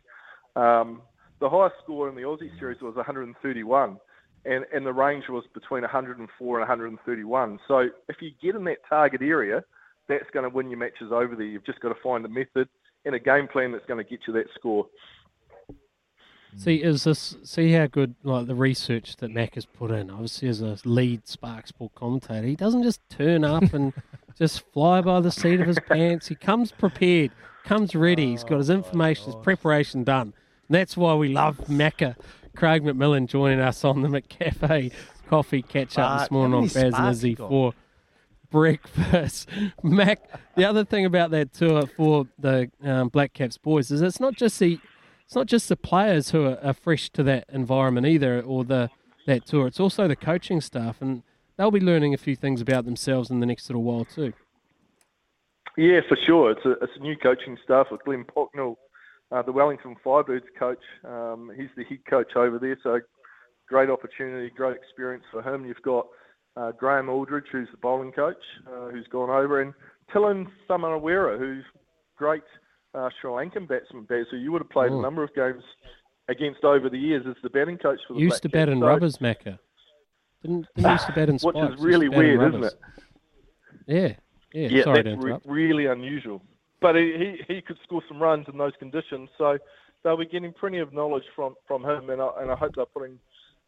Um, 0.57 1.03
the 1.41 1.49
highest 1.49 1.77
score 1.83 2.09
in 2.09 2.15
the 2.15 2.23
Aussie 2.23 2.57
series 2.59 2.81
was 2.83 2.95
131, 2.97 3.97
and, 4.45 4.65
and 4.73 4.87
the 4.87 4.93
range 4.93 5.25
was 5.29 5.45
between 5.55 5.83
104 5.83 6.61
and 6.61 6.69
131. 6.69 7.59
So 7.69 7.89
if 8.09 8.17
you 8.21 8.31
get 8.43 8.57
in 8.57 8.65
that 8.65 8.79
target 8.89 9.23
area, 9.23 9.63
that's 10.09 10.29
going 10.33 10.49
to 10.49 10.55
win 10.55 10.71
your 10.71 10.79
matches 10.79 11.11
over 11.13 11.35
there. 11.37 11.47
You've 11.47 11.67
just 11.67 11.81
got 11.81 11.91
to 11.91 12.03
find 12.03 12.25
a 12.25 12.29
method 12.29 12.69
and 13.05 13.15
a 13.15 13.19
game 13.19 13.49
plan 13.49 13.73
that's 13.73 13.87
going 13.87 14.03
to 14.03 14.09
get 14.09 14.21
you 14.27 14.33
that 14.35 14.47
score. 14.55 14.87
See, 16.57 16.77
is 16.77 17.05
this 17.05 17.37
see 17.45 17.73
how 17.73 17.87
good 17.87 18.15
like 18.23 18.47
the 18.47 18.55
research 18.55 19.17
that 19.17 19.31
Mac 19.31 19.55
has 19.55 19.65
put 19.65 19.91
in? 19.91 20.11
Obviously, 20.11 20.49
as 20.49 20.61
a 20.61 20.77
lead 20.85 21.27
Spark 21.27 21.67
Sport 21.67 21.95
commentator, 21.95 22.47
he 22.47 22.57
doesn't 22.57 22.83
just 22.83 23.01
turn 23.09 23.45
up 23.45 23.73
and 23.73 23.93
just 24.39 24.63
fly 24.73 25.01
by 25.01 25.21
the 25.21 25.31
seat 25.31 25.61
of 25.61 25.67
his 25.67 25.79
pants. 25.89 26.29
He 26.29 26.35
comes 26.35 26.71
prepared, 26.71 27.31
comes 27.65 27.95
ready. 27.95 28.31
He's 28.31 28.45
got 28.45 28.59
his 28.59 28.71
information, 28.71 29.27
his 29.27 29.37
preparation 29.37 30.05
done. 30.05 30.35
And 30.69 30.75
that's 30.75 30.97
why 30.97 31.15
we 31.15 31.29
love 31.29 31.59
Macca. 31.69 32.17
Craig 32.55 32.83
McMillan 32.83 33.29
joining 33.29 33.61
us 33.61 33.83
on 33.85 34.03
the 34.03 34.09
McCafe 34.09 34.93
coffee 35.29 35.63
catch 35.63 35.97
up 35.97 36.21
this 36.21 36.31
morning 36.31 36.55
on 36.55 36.65
Baz 36.65 36.95
and 36.95 37.09
Izzy 37.11 37.35
for 37.35 37.73
breakfast. 38.51 39.49
Mac, 39.83 40.21
the 40.55 40.67
other 40.67 40.85
thing 40.85 41.07
about 41.07 41.31
that 41.31 41.55
tour 41.55 41.87
for 41.87 42.27
the 42.39 42.71
um, 42.85 43.09
Black 43.09 43.33
Caps 43.33 43.57
boys 43.57 43.91
is 43.91 44.03
it's 44.03 44.21
not 44.21 44.37
just 44.37 44.59
the 44.61 44.79
it's 45.33 45.37
not 45.37 45.47
just 45.47 45.71
the 45.71 45.77
players 45.77 46.33
who 46.33 46.45
are, 46.45 46.59
are 46.63 46.75
fresh 46.75 47.09
to 47.09 47.23
that 47.23 47.47
environment 47.51 48.07
either, 48.07 48.43
or 48.43 48.65
the 48.65 48.91
that 49.27 49.47
tour. 49.47 49.67
It's 49.67 49.81
also 49.81 50.07
the 50.07 50.15
coaching 50.15 50.61
staff, 50.61 51.01
and 51.01 51.23
they'll 51.57 51.71
be 51.71 51.81
learning 51.81 52.13
a 52.13 52.19
few 52.19 52.37
things 52.37 52.61
about 52.61 52.85
themselves 52.85 53.31
in 53.31 53.41
the 53.41 53.47
next 53.47 53.71
little 53.71 53.83
while 53.83 54.05
too. 54.05 54.35
Yeah, 55.79 56.01
for 56.07 56.19
sure. 56.27 56.51
It's 56.51 56.67
a, 56.67 56.73
it's 56.73 56.93
a 56.97 57.01
new 57.01 57.17
coaching 57.17 57.57
staff 57.65 57.87
with 57.91 58.05
Glenn 58.05 58.27
Pocknall, 58.27 58.77
uh, 59.31 59.41
the 59.41 59.53
Wellington 59.53 59.97
Firebirds 60.05 60.53
coach. 60.59 60.83
Um, 61.03 61.51
he's 61.57 61.71
the 61.79 61.85
head 61.85 62.01
coach 62.11 62.37
over 62.37 62.59
there, 62.59 62.77
so 62.83 63.01
great 63.71 63.89
opportunity, 63.89 64.53
great 64.55 64.77
experience 64.77 65.25
for 65.33 65.41
him. 65.41 65.65
You've 65.65 65.81
got 65.81 66.09
uh, 66.59 66.73
Graham 66.73 67.09
Aldridge, 67.09 67.47
who's 67.51 67.69
the 67.71 67.79
bowling 67.79 68.13
coach, 68.13 68.37
uh, 68.71 68.91
who's 68.91 69.07
gone 69.07 69.31
over, 69.31 69.63
and 69.63 69.73
Thilan 70.15 70.49
Samaraweera, 70.69 71.39
who's 71.39 71.65
great 72.19 72.43
uh, 72.95 73.09
Sri 73.21 73.31
Lankan 73.31 73.67
batsman, 73.69 74.07
who 74.09 74.37
you 74.37 74.53
would 74.53 74.63
have 74.63 74.71
played 74.71 74.93
Oh. 74.93 74.99
a 74.99 75.03
number 75.03 75.23
of 75.23 75.35
games 75.35 75.63
against 76.29 76.65
over 76.65 76.89
the 76.89 76.99
years 76.99 77.25
as 77.27 77.35
the 77.43 77.51
batting 77.51 77.79
coach 77.79 78.01
for 78.07 78.15
the 78.15 78.21
Used 78.21 78.43
to 78.43 78.49
bat 78.49 78.69
in 78.69 78.81
So- 78.81 78.87
rubbers, 78.87 79.19
Macca. 79.19 79.59
Didn't, 80.43 80.67
didn't 80.75 80.91
used 80.93 81.07
to 81.07 81.13
bat 81.13 81.29
in 81.29 81.37
Which 81.43 81.57
is 81.57 81.81
really 81.81 82.09
weird, 82.09 82.43
isn't 82.49 82.65
it? 82.65 82.75
Yeah, 83.87 84.15
yeah. 84.53 84.69
Yeah, 84.69 84.85
Sorry 84.85 85.03
that's 85.03 85.23
re- 85.25 85.39
really 85.45 85.87
unusual. 85.87 86.43
But 86.81 86.97
he, 86.97 87.37
he, 87.47 87.55
he 87.55 87.63
could 87.63 87.79
score 87.85 88.03
some 88.09 88.21
runs 88.21 88.47
in 88.49 88.59
those 88.59 88.73
conditions, 88.79 89.29
so 89.39 89.57
they'll 90.03 90.17
be 90.17 90.27
getting 90.27 90.53
plenty 90.53 90.79
of 90.79 90.93
knowledge 90.93 91.23
from, 91.37 91.55
from 91.67 91.85
him, 91.85 92.11
and 92.11 92.21
I, 92.21 92.29
and 92.41 92.51
I 92.51 92.57
hope 92.57 92.73
they're 92.75 92.87
putting 92.87 93.19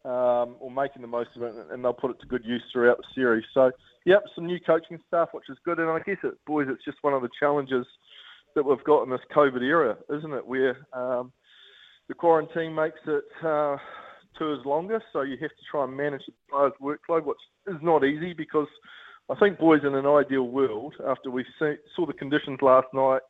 um, 0.03 0.55
or 0.59 0.69
making 0.69 1.01
the 1.01 1.07
most 1.07 1.29
of 1.35 1.41
it, 1.43 1.53
and 1.71 1.83
they'll 1.83 1.93
put 1.93 2.11
it 2.11 2.19
to 2.19 2.27
good 2.27 2.43
use 2.45 2.61
throughout 2.71 2.97
the 2.97 3.03
series. 3.15 3.43
So, 3.53 3.71
yep, 4.05 4.23
some 4.35 4.45
new 4.45 4.59
coaching 4.59 4.99
staff, 5.07 5.29
which 5.31 5.49
is 5.49 5.57
good, 5.65 5.79
and 5.79 5.89
I 5.89 5.99
guess 5.99 6.17
it, 6.23 6.33
boys, 6.45 6.67
it's 6.69 6.83
just 6.85 6.97
one 7.01 7.13
of 7.13 7.21
the 7.23 7.29
challenges 7.39 7.87
that 8.55 8.65
we've 8.65 8.83
got 8.83 9.03
in 9.03 9.09
this 9.09 9.19
COVID 9.35 9.61
era, 9.61 9.97
isn't 10.15 10.33
it? 10.33 10.45
Where 10.45 10.77
um, 10.93 11.31
the 12.07 12.13
quarantine 12.13 12.73
makes 12.73 12.99
it 13.05 13.23
uh, 13.43 13.77
tours 14.37 14.65
longer, 14.65 15.01
so 15.13 15.21
you 15.21 15.37
have 15.41 15.49
to 15.49 15.65
try 15.69 15.83
and 15.83 15.95
manage 15.95 16.21
the 16.25 16.33
players' 16.49 16.73
workload, 16.81 17.25
which 17.25 17.37
is 17.67 17.75
not 17.81 18.03
easy 18.03 18.33
because 18.33 18.67
I 19.29 19.35
think, 19.35 19.57
boys, 19.57 19.81
in 19.85 19.95
an 19.95 20.05
ideal 20.05 20.47
world, 20.47 20.93
after 21.07 21.31
we 21.31 21.43
see, 21.59 21.73
saw 21.95 22.05
the 22.05 22.13
conditions 22.13 22.59
last 22.61 22.87
night 22.93 23.21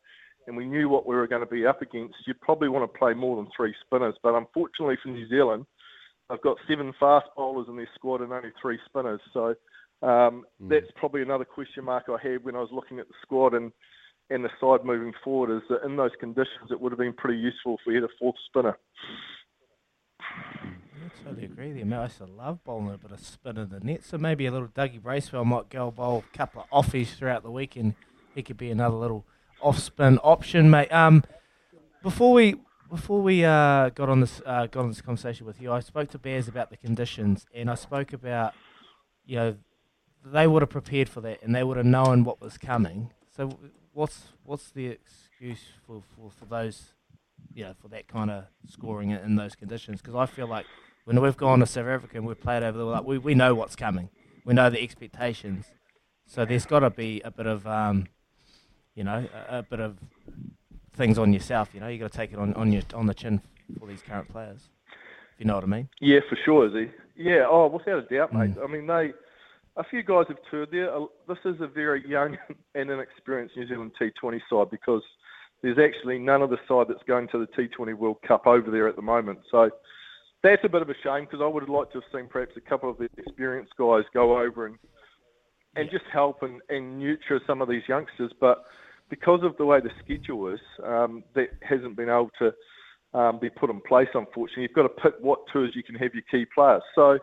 and 0.46 0.56
we 0.56 0.66
knew 0.66 0.88
what 0.88 1.06
we 1.06 1.16
were 1.16 1.26
going 1.26 1.40
to 1.40 1.46
be 1.46 1.66
up 1.66 1.82
against, 1.82 2.14
you'd 2.26 2.40
probably 2.40 2.68
want 2.68 2.90
to 2.90 2.98
play 2.98 3.14
more 3.14 3.36
than 3.36 3.50
three 3.56 3.74
spinners. 3.84 4.14
But 4.22 4.34
unfortunately 4.34 4.96
for 5.02 5.08
New 5.08 5.28
Zealand, 5.28 5.66
they've 6.28 6.40
got 6.40 6.58
seven 6.68 6.92
fast 7.00 7.26
bowlers 7.36 7.66
in 7.68 7.76
their 7.76 7.88
squad 7.94 8.20
and 8.20 8.32
only 8.32 8.50
three 8.60 8.78
spinners. 8.86 9.20
So 9.32 9.54
um, 10.02 10.44
that's 10.60 10.86
probably 10.96 11.22
another 11.22 11.44
question 11.44 11.84
mark 11.84 12.04
I 12.08 12.28
had 12.28 12.44
when 12.44 12.54
I 12.54 12.60
was 12.60 12.70
looking 12.72 13.00
at 13.00 13.08
the 13.08 13.14
squad 13.22 13.54
and, 13.54 13.72
and 14.30 14.44
the 14.44 14.50
side 14.60 14.84
moving 14.84 15.12
forward 15.22 15.56
is 15.56 15.62
that 15.68 15.84
in 15.84 15.96
those 15.96 16.10
conditions, 16.18 16.70
it 16.70 16.80
would 16.80 16.92
have 16.92 16.98
been 16.98 17.12
pretty 17.12 17.38
useful 17.38 17.74
if 17.74 17.80
we 17.86 17.94
had 17.94 18.04
a 18.04 18.08
fourth 18.18 18.36
spinner. 18.46 18.76
I 20.20 21.24
totally 21.24 21.44
agree 21.44 21.72
you, 21.72 21.84
mate. 21.84 21.96
I 21.96 22.02
used 22.04 22.18
to 22.18 22.26
love 22.26 22.62
bowling 22.64 22.94
a 22.94 22.98
bit 22.98 23.12
of 23.12 23.20
spin 23.20 23.56
in 23.56 23.68
the 23.68 23.80
net, 23.80 24.04
so 24.04 24.18
maybe 24.18 24.46
a 24.46 24.50
little 24.50 24.68
Dougie 24.68 25.00
Bracewell 25.00 25.44
might 25.44 25.68
go 25.68 25.90
bowl 25.90 26.24
a 26.32 26.36
couple 26.36 26.62
of 26.62 26.84
offies 26.84 27.14
throughout 27.14 27.42
the 27.42 27.50
weekend. 27.50 27.94
he 28.34 28.42
could 28.42 28.56
be 28.56 28.70
another 28.70 28.96
little 28.96 29.24
off 29.60 29.78
spin 29.78 30.18
option, 30.18 30.70
mate. 30.70 30.92
Um, 30.92 31.22
before 32.02 32.32
we 32.32 32.56
before 32.90 33.20
we 33.20 33.44
uh, 33.44 33.90
got 33.90 34.08
on 34.08 34.20
this 34.20 34.40
uh, 34.44 34.66
got 34.66 34.80
on 34.82 34.88
this 34.88 35.00
conversation 35.00 35.46
with 35.46 35.60
you, 35.60 35.72
I 35.72 35.80
spoke 35.80 36.10
to 36.10 36.18
Bears 36.18 36.48
about 36.48 36.70
the 36.70 36.76
conditions, 36.76 37.46
and 37.54 37.70
I 37.70 37.74
spoke 37.74 38.12
about 38.12 38.54
you 39.24 39.36
know 39.36 39.56
they 40.24 40.46
would 40.46 40.62
have 40.62 40.70
prepared 40.70 41.08
for 41.08 41.20
that, 41.20 41.42
and 41.42 41.54
they 41.54 41.62
would 41.62 41.76
have 41.76 41.86
known 41.86 42.24
what 42.24 42.40
was 42.40 42.58
coming. 42.58 43.12
So 43.36 43.58
what's 43.96 44.24
what's 44.44 44.70
the 44.70 44.86
excuse 44.86 45.64
for, 45.86 46.02
for, 46.14 46.30
for 46.30 46.44
those 46.44 46.92
you 47.54 47.64
know, 47.64 47.74
for 47.80 47.88
that 47.88 48.06
kind 48.06 48.30
of 48.30 48.44
scoring 48.68 49.10
in, 49.10 49.18
in 49.18 49.36
those 49.36 49.54
conditions. 49.54 50.00
Because 50.00 50.14
I 50.14 50.26
feel 50.26 50.46
like 50.46 50.66
when 51.04 51.20
we've 51.20 51.36
gone 51.36 51.60
to 51.60 51.66
South 51.66 51.86
Africa 51.86 52.18
and 52.18 52.26
we've 52.26 52.40
played 52.40 52.62
over 52.62 52.76
there, 52.76 52.86
like 52.86 53.04
we, 53.04 53.18
we 53.18 53.34
know 53.34 53.54
what's 53.54 53.74
coming. 53.76 54.10
We 54.44 54.54
know 54.54 54.68
the 54.68 54.82
expectations. 54.82 55.66
So 56.26 56.44
there's 56.44 56.66
got 56.66 56.80
to 56.80 56.90
be 56.90 57.22
a 57.24 57.30
bit 57.30 57.46
of, 57.46 57.66
um, 57.66 58.08
you 58.94 59.04
know, 59.04 59.26
a, 59.48 59.58
a 59.58 59.62
bit 59.62 59.80
of 59.80 59.96
things 60.94 61.18
on 61.18 61.32
yourself. 61.32 61.70
You 61.72 61.80
know, 61.80 61.88
you 61.88 61.98
got 61.98 62.12
to 62.12 62.18
take 62.18 62.32
it 62.32 62.38
on, 62.38 62.52
on 62.54 62.72
your 62.72 62.82
on 62.94 63.06
the 63.06 63.14
chin 63.14 63.40
for 63.78 63.88
these 63.88 64.02
current 64.02 64.28
players. 64.28 64.68
If 65.34 65.40
you 65.40 65.46
know 65.46 65.54
what 65.54 65.64
I 65.64 65.68
mean. 65.68 65.88
Yeah, 66.00 66.20
for 66.28 66.36
sure, 66.44 66.66
is 66.66 66.72
he? 66.74 67.22
Yeah, 67.22 67.46
oh, 67.48 67.68
without 67.68 67.98
a 67.98 68.14
doubt, 68.14 68.34
mate. 68.34 68.54
I 68.62 68.66
mean, 68.66 68.86
they, 68.86 69.12
a 69.76 69.84
few 69.84 70.02
guys 70.02 70.24
have 70.28 70.38
toured 70.50 70.70
there. 70.72 70.90
This 71.28 71.38
is 71.44 71.60
a 71.60 71.66
very 71.66 72.08
young 72.08 72.36
and 72.74 72.90
inexperienced 72.90 73.56
New 73.56 73.68
Zealand 73.68 73.92
T20 74.00 74.40
side 74.50 74.70
because 74.70 75.02
there's 75.62 75.78
actually 75.78 76.18
none 76.18 76.42
of 76.42 76.50
the 76.50 76.58
side 76.68 76.86
that's 76.88 77.02
going 77.06 77.28
to 77.28 77.38
the 77.38 77.46
T20 77.46 77.94
World 77.94 78.18
Cup 78.26 78.46
over 78.46 78.70
there 78.70 78.88
at 78.88 78.96
the 78.96 79.02
moment. 79.02 79.40
So 79.50 79.70
that's 80.42 80.62
a 80.64 80.68
bit 80.68 80.82
of 80.82 80.90
a 80.90 80.94
shame 81.02 81.24
because 81.24 81.40
I 81.42 81.46
would 81.46 81.62
have 81.62 81.70
liked 81.70 81.92
to 81.92 82.00
have 82.00 82.10
seen 82.12 82.28
perhaps 82.28 82.52
a 82.56 82.60
couple 82.60 82.90
of 82.90 82.98
the 82.98 83.08
experienced 83.16 83.72
guys 83.78 84.04
go 84.12 84.38
over 84.38 84.66
and 84.66 84.76
and 85.74 85.90
just 85.90 86.04
help 86.10 86.42
and, 86.42 86.62
and 86.70 86.98
nurture 86.98 87.38
some 87.46 87.60
of 87.60 87.68
these 87.68 87.82
youngsters. 87.86 88.32
But 88.40 88.64
because 89.10 89.40
of 89.42 89.58
the 89.58 89.66
way 89.66 89.78
the 89.80 89.90
schedule 90.02 90.48
is, 90.48 90.60
um, 90.82 91.22
that 91.34 91.48
hasn't 91.60 91.96
been 91.96 92.08
able 92.08 92.30
to 92.38 92.52
um, 93.12 93.38
be 93.38 93.50
put 93.50 93.68
in 93.68 93.82
place, 93.82 94.08
unfortunately. 94.14 94.62
You've 94.62 94.72
got 94.72 94.84
to 94.84 94.88
pick 94.88 95.14
what 95.20 95.40
tours 95.52 95.72
you 95.74 95.82
can 95.82 95.94
have 95.96 96.14
your 96.14 96.22
key 96.30 96.46
players. 96.54 96.82
So 96.94 97.18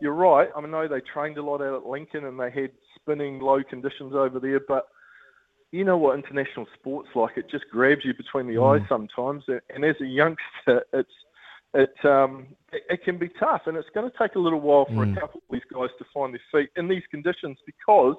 you're 0.00 0.14
right. 0.14 0.48
I 0.56 0.60
know 0.60 0.88
they 0.88 1.00
trained 1.00 1.38
a 1.38 1.42
lot 1.42 1.60
out 1.60 1.82
at 1.82 1.86
Lincoln 1.86 2.24
and 2.24 2.38
they 2.38 2.50
had 2.50 2.70
spinning 2.94 3.40
low 3.40 3.62
conditions 3.62 4.14
over 4.14 4.38
there, 4.38 4.60
but 4.66 4.88
you 5.70 5.84
know 5.84 5.98
what 5.98 6.16
international 6.18 6.66
sports 6.78 7.08
like? 7.14 7.36
It 7.36 7.50
just 7.50 7.64
grabs 7.70 8.04
you 8.04 8.14
between 8.14 8.46
the 8.46 8.60
eyes 8.62 8.80
sometimes. 8.88 9.44
And- 9.48 9.84
as 9.84 9.96
a 10.00 10.06
youngster, 10.06 10.84
it's 10.92 11.10
it 11.74 11.94
um 12.04 12.46
it, 12.72 12.82
it 12.88 13.04
can 13.04 13.18
be 13.18 13.28
tough, 13.38 13.62
and 13.66 13.76
it's 13.76 13.88
going 13.94 14.10
to 14.10 14.18
take 14.18 14.34
a 14.34 14.38
little 14.38 14.60
while 14.60 14.86
for 14.86 15.04
a 15.04 15.14
couple 15.20 15.40
of 15.40 15.52
these 15.52 15.62
guys 15.72 15.90
to 15.98 16.04
find 16.14 16.32
their 16.32 16.40
feet 16.50 16.70
in 16.76 16.88
these 16.88 17.02
conditions 17.10 17.58
because 17.66 18.16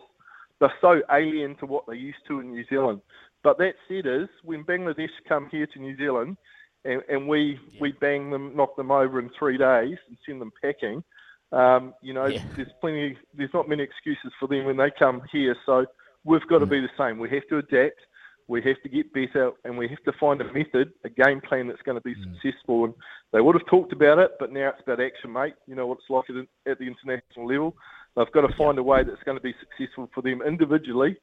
they're 0.59 0.74
so 0.81 1.01
alien 1.12 1.55
to 1.55 1.65
what 1.65 1.86
they're 1.88 1.95
used 1.95 2.19
to 2.27 2.39
in 2.39 2.51
New 2.51 2.65
Zealand. 2.69 3.01
But 3.43 3.57
that 3.59 3.74
said, 3.88 4.05
is 4.05 4.27
when 4.43 4.63
Bangladesh 4.65 5.09
come 5.27 5.48
here 5.50 5.65
to 5.67 5.79
New 5.79 5.98
Zealand, 5.98 6.38
and, 6.86 7.01
and 7.09 7.27
we 7.27 7.59
we 7.81 7.93
bang 7.93 8.29
them, 8.29 8.55
knock 8.55 8.75
them 8.75 8.91
over 8.91 9.19
in 9.19 9.29
three 9.39 9.57
days, 9.57 9.98
and 10.07 10.17
send 10.25 10.41
them 10.41 10.51
packing. 10.62 11.03
Um, 11.51 11.94
you 12.01 12.13
know, 12.13 12.25
Yeah. 12.27 12.41
there's 12.56 12.72
plenty. 12.79 13.18
There's 13.34 13.53
not 13.53 13.68
many 13.68 13.84
excuses 13.84 14.32
for 14.39 14.48
them 14.48 14.65
when 14.65 14.77
they 14.77 14.91
come 14.91 15.22
here. 15.32 15.56
So 15.65 15.86
we've 16.24 16.46
got 16.48 16.60
to 16.60 16.65
be 16.65 16.79
the 16.79 16.89
same. 16.98 17.18
We 17.20 17.29
have 17.29 17.48
to 17.50 17.58
adapt. 17.58 18.00
We 18.48 18.62
have 18.63 18.82
to 18.82 18.89
get 18.89 19.13
better, 19.13 19.51
and 19.63 19.77
we 19.77 19.88
have 19.88 20.01
to 20.06 20.12
find 20.13 20.41
a 20.41 20.53
method, 20.53 20.91
a 21.03 21.10
game 21.10 21.39
plan 21.39 21.68
that's 21.68 21.82
going 21.84 21.98
to 21.98 22.01
be 22.01 22.15
successful. 22.15 22.86
And 22.86 22.94
they 23.32 23.41
would 23.41 23.53
have 23.56 23.65
talked 23.68 23.94
about 23.94 24.18
it, 24.18 24.32
but 24.39 24.51
now 24.51 24.70
it's 24.70 24.82
about 24.82 25.00
action, 25.00 25.32
mate. 25.32 25.53
You 25.68 25.75
know 25.75 25.86
what 25.86 26.00
it's 26.00 26.10
like 26.10 26.29
at, 26.32 26.72
at 26.72 26.79
the 26.79 26.86
international 26.88 27.46
level. 27.48 27.75
They've 28.15 28.32
got 28.32 28.48
to 28.48 28.56
find 28.56 28.79
a 28.79 28.84
way 28.84 29.03
that's 29.03 29.22
going 29.24 29.38
to 29.38 29.44
be 29.44 29.53
successful 29.60 30.10
for 30.15 30.22
them 30.22 30.41
individually 30.41 31.18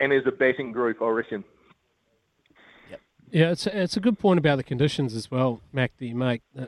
and 0.00 0.12
as 0.12 0.22
a 0.26 0.32
batting 0.32 0.72
group, 0.72 1.00
I 1.00 1.08
reckon. 1.08 1.44
Yeah, 3.30 3.52
it's 3.52 3.66
a, 3.66 3.82
it's 3.82 3.96
a 3.96 4.00
good 4.00 4.18
point 4.18 4.38
about 4.38 4.56
the 4.56 4.64
conditions 4.64 5.14
as 5.14 5.30
well, 5.30 5.60
Mac, 5.72 5.96
that 5.98 6.06
you 6.06 6.14
make. 6.14 6.42
Uh, 6.58 6.66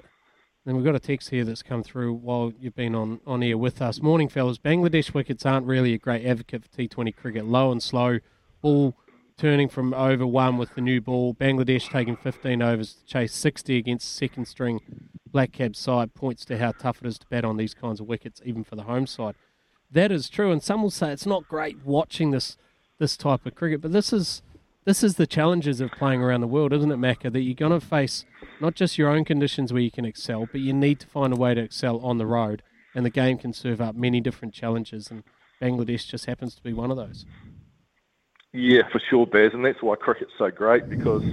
And 0.66 0.76
we've 0.76 0.85
got 0.85 0.94
a 0.94 1.00
text 1.00 1.28
here 1.28 1.44
that's 1.44 1.62
come 1.62 1.83
through 1.83 2.14
while 2.14 2.50
you've 2.59 2.75
been 2.75 2.94
on, 2.94 3.21
on 3.26 3.42
air 3.42 3.59
with 3.59 3.83
us. 3.83 4.00
Morning, 4.00 4.30
fellas. 4.30 4.56
Bangladesh 4.56 5.12
wickets 5.12 5.44
aren't 5.44 5.66
really 5.66 5.92
a 5.92 5.99
great 5.99 6.25
advocate 6.25 6.62
for 6.62 6.68
T20 6.71 7.14
cricket. 7.14 7.44
Low 7.44 7.71
and 7.71 7.83
slow, 7.83 8.18
ball 8.62 8.94
turning 9.37 9.68
from 9.68 9.92
over 9.92 10.26
one 10.26 10.56
with 10.56 10.75
the 10.75 10.80
new 10.80 11.02
ball. 11.02 11.35
Bangladesh 11.35 11.90
taking 11.90 12.16
15 12.16 12.62
overs 12.62 12.94
to 12.94 13.04
chase 13.04 13.35
60 13.35 13.76
against 13.76 14.14
second 14.14 14.47
string 14.47 14.80
Black 15.26 15.52
Cap 15.52 15.76
side 15.76 16.14
points 16.14 16.47
to 16.47 16.56
how 16.56 16.73
tough 16.73 17.02
it 17.02 17.09
is 17.09 17.18
to 17.18 17.26
bat 17.26 17.44
on 17.44 17.59
these 17.59 17.75
kinds 17.75 18.00
of 18.00 18.06
wickets, 18.06 18.40
even 18.44 18.64
for 18.64 18.76
the 18.76 18.85
home 18.85 19.06
side. 19.06 19.35
That 19.90 20.11
is 20.11 20.30
true, 20.30 20.50
and 20.50 20.62
some 20.62 20.80
will 20.80 20.90
say 20.90 21.12
it's 21.12 21.26
not 21.26 21.47
great 21.47 21.85
watching 21.85 22.30
this 22.30 22.56
this 22.99 23.16
type 23.16 23.44
of 23.44 23.54
cricket, 23.54 23.80
but 23.80 23.92
this 23.92 24.12
is 24.12 24.40
this 24.85 25.03
is 25.03 25.14
the 25.14 25.26
challenges 25.26 25.81
of 25.81 25.91
playing 25.93 26.23
around 26.23 26.41
the 26.43 26.47
world, 26.47 26.73
isn't 26.73 26.93
it, 26.93 26.99
Macca? 26.99 27.33
That 27.33 27.41
you're 27.41 27.55
going 27.55 27.79
to 27.79 27.85
face 27.85 28.25
not 28.61 28.75
just 28.75 28.99
your 28.99 29.09
own 29.09 29.25
conditions 29.25 29.73
where 29.73 29.83
you 29.83 29.91
can 29.91 30.05
excel, 30.05 30.47
but 30.50 30.61
you 30.61 30.73
need 30.73 31.00
to 31.00 31.07
find 31.07 31.33
a 31.33 31.37
way 31.37 31.55
to 31.55 31.61
excel 31.61 31.99
on 32.00 32.19
the 32.19 32.26
road, 32.26 32.62
and 32.95 33.05
the 33.05 33.11
game 33.11 33.38
can 33.38 33.53
serve 33.53 33.81
up 33.81 33.95
many 33.95 34.21
different 34.21 34.53
challenges, 34.53 35.11
and 35.11 35.25
Bangladesh 35.61 36.07
just 36.07 36.26
happens 36.26 36.55
to 36.55 36.62
be 36.62 36.73
one 36.73 36.91
of 36.91 36.97
those. 36.97 37.25
Yeah, 38.53 38.83
for 38.93 39.00
sure, 39.11 39.26
Baz, 39.26 39.50
and 39.53 39.64
that's 39.64 39.83
why 39.83 39.97
cricket's 39.97 40.33
so 40.38 40.50
great 40.50 40.88
because 40.88 41.25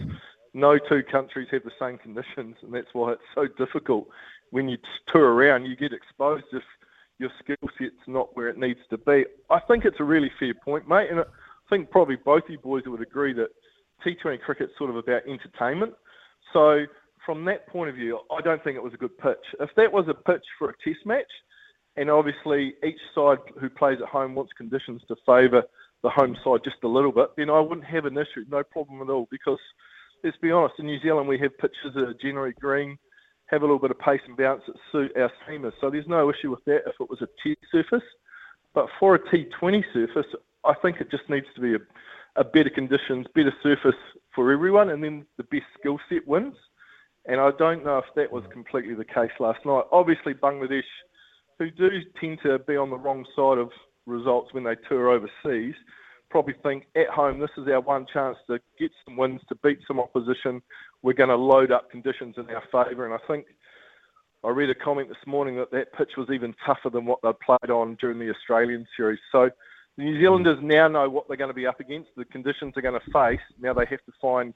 no 0.53 0.79
two 0.79 1.03
countries 1.03 1.49
have 1.51 1.63
the 1.63 1.71
same 1.79 1.97
conditions, 1.97 2.55
and 2.61 2.73
that's 2.73 2.93
why 2.93 3.11
it's 3.11 3.21
so 3.35 3.47
difficult. 3.63 4.07
When 4.49 4.67
you 4.67 4.77
tour 5.13 5.33
around, 5.33 5.65
you 5.65 5.75
get 5.75 5.93
exposed 5.93 6.45
if 6.51 6.63
your 7.19 7.29
skill 7.39 7.69
set's 7.77 8.07
not 8.07 8.35
where 8.35 8.49
it 8.49 8.57
needs 8.57 8.79
to 8.89 8.97
be. 8.97 9.25
I 9.49 9.59
think 9.59 9.85
it's 9.85 9.99
a 9.99 10.03
really 10.03 10.31
fair 10.39 10.53
point, 10.53 10.89
mate, 10.89 11.09
and 11.11 11.19
I 11.19 11.23
think 11.71 11.89
probably 11.89 12.17
both 12.17 12.43
you 12.49 12.59
boys 12.59 12.83
would 12.85 13.01
agree 13.01 13.33
that 13.33 13.49
T20 14.05 14.41
cricket's 14.41 14.73
sort 14.77 14.89
of 14.89 14.97
about 14.97 15.21
entertainment. 15.27 15.93
So 16.53 16.85
from 17.25 17.45
that 17.45 17.67
point 17.67 17.89
of 17.89 17.95
view, 17.95 18.19
I 18.31 18.41
don't 18.41 18.63
think 18.63 18.75
it 18.75 18.83
was 18.83 18.93
a 18.93 18.97
good 18.97 19.17
pitch. 19.17 19.45
If 19.59 19.69
that 19.77 19.91
was 19.91 20.05
a 20.09 20.13
pitch 20.13 20.43
for 20.59 20.69
a 20.69 20.73
test 20.83 21.05
match, 21.05 21.31
and 21.97 22.09
obviously 22.09 22.73
each 22.85 22.99
side 23.13 23.37
who 23.59 23.69
plays 23.69 23.99
at 24.01 24.07
home 24.07 24.35
wants 24.35 24.53
conditions 24.57 25.01
to 25.07 25.15
favour 25.25 25.63
the 26.03 26.09
home 26.09 26.35
side 26.43 26.61
just 26.63 26.77
a 26.83 26.87
little 26.87 27.11
bit, 27.11 27.29
then 27.37 27.49
I 27.49 27.59
wouldn't 27.59 27.85
have 27.85 28.05
an 28.05 28.17
issue, 28.17 28.45
no 28.49 28.63
problem 28.63 29.01
at 29.01 29.11
all. 29.11 29.27
Because 29.29 29.59
let's 30.23 30.37
be 30.37 30.51
honest, 30.51 30.75
in 30.79 30.85
New 30.85 30.99
Zealand 31.01 31.27
we 31.27 31.39
have 31.39 31.57
pitches 31.57 31.93
that 31.95 32.03
are 32.03 32.15
generally 32.21 32.53
green, 32.59 32.97
have 33.47 33.61
a 33.61 33.65
little 33.65 33.79
bit 33.79 33.91
of 33.91 33.99
pace 33.99 34.21
and 34.27 34.37
bounce 34.37 34.63
that 34.67 34.75
suit 34.91 35.11
our 35.17 35.31
seamers. 35.47 35.73
So 35.81 35.89
there's 35.89 36.07
no 36.07 36.29
issue 36.29 36.49
with 36.49 36.63
that 36.65 36.83
if 36.87 36.95
it 36.99 37.09
was 37.09 37.21
a 37.21 37.27
T 37.43 37.55
surface. 37.71 38.07
But 38.73 38.87
for 38.99 39.15
a 39.15 39.19
T20 39.19 39.83
surface, 39.93 40.25
I 40.63 40.73
think 40.81 41.01
it 41.01 41.11
just 41.11 41.29
needs 41.29 41.47
to 41.55 41.61
be 41.61 41.75
a, 41.75 41.79
a 42.35 42.43
better 42.43 42.69
conditions, 42.69 43.27
better 43.33 43.53
surface 43.63 43.99
for 44.33 44.51
everyone, 44.51 44.89
and 44.89 45.03
then 45.03 45.25
the 45.37 45.43
best 45.43 45.65
skill 45.79 45.99
set 46.09 46.27
wins. 46.27 46.55
And 47.25 47.39
I 47.39 47.51
don't 47.57 47.85
know 47.85 47.99
if 47.99 48.05
that 48.15 48.31
was 48.31 48.43
mm. 48.45 48.51
completely 48.51 48.95
the 48.95 49.05
case 49.05 49.31
last 49.39 49.65
night. 49.65 49.83
Obviously, 49.91 50.33
Bangladesh, 50.33 50.83
who 51.59 51.69
do 51.71 51.89
tend 52.19 52.39
to 52.43 52.59
be 52.59 52.75
on 52.75 52.89
the 52.89 52.97
wrong 52.97 53.25
side 53.35 53.57
of 53.57 53.69
results 54.05 54.53
when 54.53 54.63
they 54.63 54.75
tour 54.89 55.09
overseas, 55.09 55.75
probably 56.29 56.55
think 56.63 56.87
at 56.95 57.09
home 57.09 57.39
this 57.39 57.51
is 57.57 57.67
our 57.67 57.81
one 57.81 58.05
chance 58.11 58.37
to 58.47 58.59
get 58.79 58.91
some 59.05 59.17
wins, 59.17 59.41
to 59.49 59.55
beat 59.55 59.79
some 59.87 59.99
opposition. 59.99 60.61
We're 61.03 61.13
going 61.13 61.29
to 61.29 61.35
load 61.35 61.71
up 61.71 61.91
conditions 61.91 62.35
in 62.37 62.49
our 62.49 62.63
favour. 62.71 63.05
And 63.05 63.13
I 63.13 63.19
think 63.27 63.45
I 64.43 64.49
read 64.49 64.69
a 64.69 64.75
comment 64.75 65.09
this 65.09 65.27
morning 65.27 65.57
that 65.57 65.71
that 65.71 65.93
pitch 65.93 66.11
was 66.17 66.29
even 66.31 66.55
tougher 66.65 66.89
than 66.89 67.05
what 67.05 67.19
they 67.21 67.31
played 67.45 67.69
on 67.69 67.95
during 67.99 68.17
the 68.17 68.31
Australian 68.31 68.87
series. 68.97 69.19
So 69.31 69.51
the 69.97 70.03
New 70.03 70.19
Zealanders 70.19 70.59
now 70.61 70.87
know 70.87 71.09
what 71.09 71.27
they're 71.27 71.37
going 71.37 71.49
to 71.49 71.53
be 71.53 71.67
up 71.67 71.79
against, 71.79 72.09
the 72.15 72.25
conditions 72.25 72.73
they're 72.73 72.83
going 72.83 72.99
to 72.99 73.11
face. 73.11 73.41
Now 73.59 73.73
they 73.73 73.85
have 73.85 74.03
to 74.05 74.11
find 74.21 74.53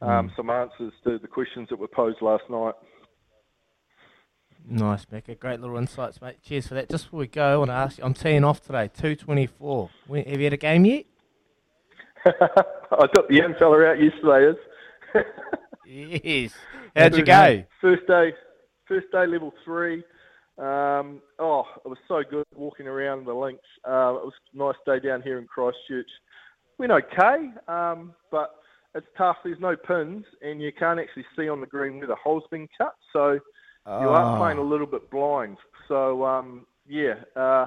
um, 0.00 0.28
mm. 0.28 0.36
some 0.36 0.50
answers 0.50 0.92
to 1.04 1.18
the 1.18 1.28
questions 1.28 1.68
that 1.70 1.78
were 1.78 1.88
posed 1.88 2.20
last 2.20 2.44
night. 2.50 2.74
Nice, 4.68 5.04
Becca. 5.04 5.34
Great 5.34 5.60
little 5.60 5.76
insights, 5.76 6.20
mate. 6.20 6.36
Cheers 6.42 6.68
for 6.68 6.74
that. 6.74 6.88
Just 6.88 7.04
before 7.04 7.20
we 7.20 7.26
go, 7.26 7.54
I 7.54 7.56
want 7.56 7.70
to 7.70 7.74
ask 7.74 7.98
you, 7.98 8.04
I'm 8.04 8.14
teeing 8.14 8.44
off 8.44 8.60
today, 8.60 8.88
224. 8.88 9.90
Have 10.08 10.26
you 10.26 10.44
had 10.44 10.52
a 10.52 10.56
game 10.56 10.84
yet? 10.84 11.04
I 12.24 13.06
got 13.14 13.28
the 13.28 13.34
young 13.34 13.54
fella 13.58 13.84
out 13.86 14.00
yesterday. 14.00 14.52
Is 15.86 16.22
yes. 16.24 16.54
How'd 16.96 17.16
you 17.16 17.24
go? 17.24 17.64
First 17.80 18.06
day, 18.06 18.32
first 18.86 19.06
day 19.10 19.26
level 19.26 19.52
three. 19.64 20.04
Um, 20.58 21.22
oh, 21.38 21.64
it 21.84 21.88
was 21.88 21.98
so 22.08 22.22
good 22.28 22.44
walking 22.54 22.86
around 22.86 23.26
the 23.26 23.34
links. 23.34 23.64
Uh, 23.86 24.14
it 24.16 24.24
was 24.24 24.32
a 24.54 24.58
nice 24.58 24.76
day 24.86 25.06
down 25.06 25.22
here 25.22 25.38
in 25.38 25.46
Christchurch. 25.46 26.10
Went 26.78 26.92
okay, 26.92 27.50
um, 27.68 28.14
but 28.30 28.54
it's 28.94 29.06
tough. 29.16 29.36
There's 29.44 29.60
no 29.60 29.76
pins, 29.76 30.24
and 30.42 30.60
you 30.60 30.70
can't 30.72 31.00
actually 31.00 31.24
see 31.36 31.48
on 31.48 31.60
the 31.60 31.66
green 31.66 31.98
where 31.98 32.06
the 32.06 32.16
hole's 32.22 32.44
been 32.50 32.68
cut, 32.76 32.94
so 33.12 33.38
oh. 33.86 34.00
you 34.02 34.08
are 34.08 34.38
playing 34.38 34.58
a 34.58 34.62
little 34.62 34.86
bit 34.86 35.10
blind. 35.10 35.56
So 35.88 36.24
um, 36.24 36.66
yeah, 36.86 37.14
uh, 37.34 37.66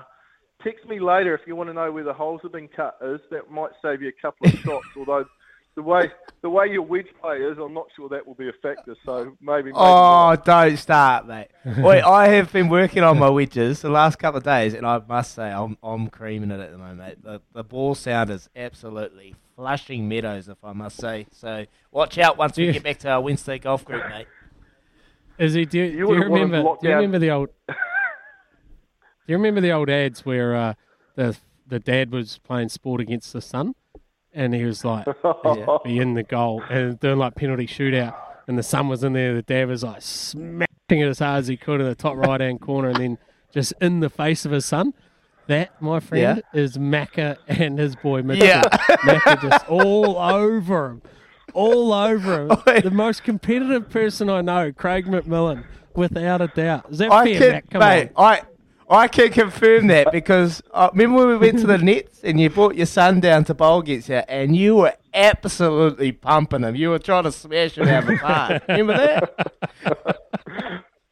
text 0.64 0.86
me 0.86 1.00
later 1.00 1.34
if 1.34 1.42
you 1.48 1.56
want 1.56 1.70
to 1.70 1.74
know 1.74 1.92
where 1.92 2.04
the 2.04 2.14
holes 2.14 2.42
have 2.44 2.52
been 2.52 2.68
cut. 2.68 2.98
Is 3.02 3.20
that 3.32 3.50
might 3.50 3.72
save 3.82 4.02
you 4.02 4.10
a 4.10 4.22
couple 4.22 4.48
of 4.48 4.54
shots, 4.64 4.88
although. 4.98 5.26
The 5.76 5.84
way 5.84 6.10
the 6.42 6.50
way 6.50 6.68
your 6.68 6.84
wedge 6.84 7.08
play 7.22 7.38
is, 7.38 7.58
I'm 7.58 7.74
not 7.74 7.88
sure 7.96 8.08
that 8.10 8.26
will 8.26 8.34
be 8.34 8.48
a 8.48 8.54
factor. 8.62 8.96
So 9.06 9.36
maybe. 9.42 9.64
maybe 9.64 9.72
oh, 9.74 10.30
not. 10.30 10.46
don't 10.46 10.78
start, 10.78 11.28
mate. 11.28 11.48
Wait, 11.80 12.02
I 12.02 12.30
have 12.30 12.54
been 12.54 12.70
working 12.70 13.04
on 13.04 13.20
my 13.20 13.30
wedges 13.30 13.82
the 13.82 13.90
last 13.90 14.18
couple 14.18 14.38
of 14.38 14.44
days, 14.44 14.74
and 14.74 14.86
I 14.86 15.02
must 15.06 15.36
say 15.36 15.52
I'm 15.52 15.78
I'm 15.84 16.08
creaming 16.08 16.52
it 16.52 16.62
at 16.62 16.72
the 16.72 16.78
moment. 16.78 17.00
Mate. 17.00 17.24
The 17.24 17.42
the 17.54 17.64
ball 17.64 17.94
sound 17.94 18.30
is 18.30 18.50
absolutely 18.56 19.36
flushing 19.56 20.08
meadows, 20.08 20.48
if 20.48 20.64
I 20.64 20.74
must 20.74 20.98
say. 20.98 21.28
So 21.32 21.66
watch 21.92 22.18
out 22.18 22.38
once 22.38 22.58
we 22.58 22.72
get 22.72 22.84
back 22.84 23.00
to 23.00 23.10
our 23.10 23.22
Wednesday 23.22 23.60
golf 23.60 23.84
group, 23.84 24.08
mate. 24.10 24.28
Is 25.38 25.54
he? 25.54 25.66
Do, 25.66 25.80
you, 25.80 25.92
do 25.92 25.98
you 25.98 26.08
remember? 26.08 26.62
Do 26.82 26.88
you 26.88 26.96
remember 26.96 27.20
the 27.20 27.32
old? 27.32 27.50
do 27.68 27.74
you 29.28 29.36
remember 29.36 29.62
the 29.62 29.72
old 29.72 29.90
ads 29.90 30.26
where 30.26 30.56
uh, 30.56 30.74
the 31.16 31.38
the 31.68 31.80
dad 31.80 32.12
was 32.12 32.38
playing 32.38 32.70
sport 32.70 33.02
against 33.02 33.34
the 33.34 33.42
son, 33.42 33.76
and 34.36 34.54
he 34.54 34.64
was 34.66 34.86
like, 34.86 35.08
yeah, 35.24 35.78
"Be 35.84 35.98
in 35.98 36.14
the 36.14 36.24
goal," 36.24 36.62
and 36.70 37.00
doing 37.00 37.18
like 37.18 37.36
penalty 37.36 37.66
shootout, 37.66 38.16
and 38.48 38.58
the 38.58 38.64
son 38.64 38.90
was 38.90 39.04
in 39.04 39.14
there. 39.14 39.34
The 39.34 39.42
dad 39.42 39.68
was 39.68 39.84
like 39.84 40.02
smacking 40.02 41.00
it 41.00 41.08
as 41.08 41.20
hard 41.20 41.40
as 41.40 41.48
he 41.48 41.58
could 41.58 41.82
in 41.82 41.88
the 41.88 41.96
top 41.96 42.18
right 42.18 42.40
hand 42.40 42.62
corner, 42.62 42.90
and 42.90 42.98
then 42.98 43.18
just 43.52 43.74
in 43.82 44.02
the 44.02 44.10
face 44.10 44.46
of 44.46 44.52
his 44.52 44.66
son. 44.66 44.94
That, 45.48 45.80
my 45.80 46.00
friend, 46.00 46.42
yeah. 46.54 46.60
is 46.60 46.76
Macca 46.76 47.38
and 47.48 47.78
his 47.78 47.96
boy 47.96 48.24
Mitchell. 48.24 48.48
Yeah. 48.48 48.64
Macca 48.64 49.42
just 49.48 49.70
all 49.70 50.18
over 50.18 50.88
him. 50.88 51.02
All 51.54 51.94
over 51.94 52.42
him. 52.42 52.48
the 52.82 52.90
most 52.92 53.24
competitive 53.24 53.92
person 53.92 54.28
I 54.28 54.42
know, 54.42 54.72
Craig 54.72 55.06
McMillan, 55.06 55.64
without 55.94 56.42
a 56.42 56.48
doubt. 56.48 56.88
Is 56.90 56.98
that 56.98 57.12
I 57.12 57.26
fair, 57.26 57.40
can, 57.40 57.52
Mac? 57.52 57.70
Come 57.70 57.80
mate, 57.80 58.12
on. 58.16 58.26
I, 58.26 58.42
I 58.90 59.08
can 59.08 59.32
confirm 59.32 59.88
that 59.88 60.12
because 60.12 60.62
uh, 60.72 60.90
remember 60.94 61.18
when 61.20 61.28
we 61.28 61.38
went 61.38 61.60
to 61.60 61.68
the 61.68 61.78
nets 61.80 62.22
and 62.24 62.40
you 62.40 62.50
brought 62.50 62.76
your 62.76 62.86
son 62.86 63.20
down 63.20 63.44
to 63.46 63.54
bowl 63.54 63.80
against 63.80 64.10
you 64.10 64.16
and 64.16 64.56
you 64.56 64.76
were 64.76 64.94
absolutely 65.14 66.12
pumping 66.12 66.62
him. 66.62 66.76
You 66.76 66.92
were 66.92 67.00
trying 67.00 67.24
to 67.24 67.32
smash 67.32 67.78
him 67.78 67.88
out 67.88 68.04
of 68.04 68.10
the 68.10 68.18
park. 68.18 68.64
remember 68.70 68.98
that? 68.98 70.22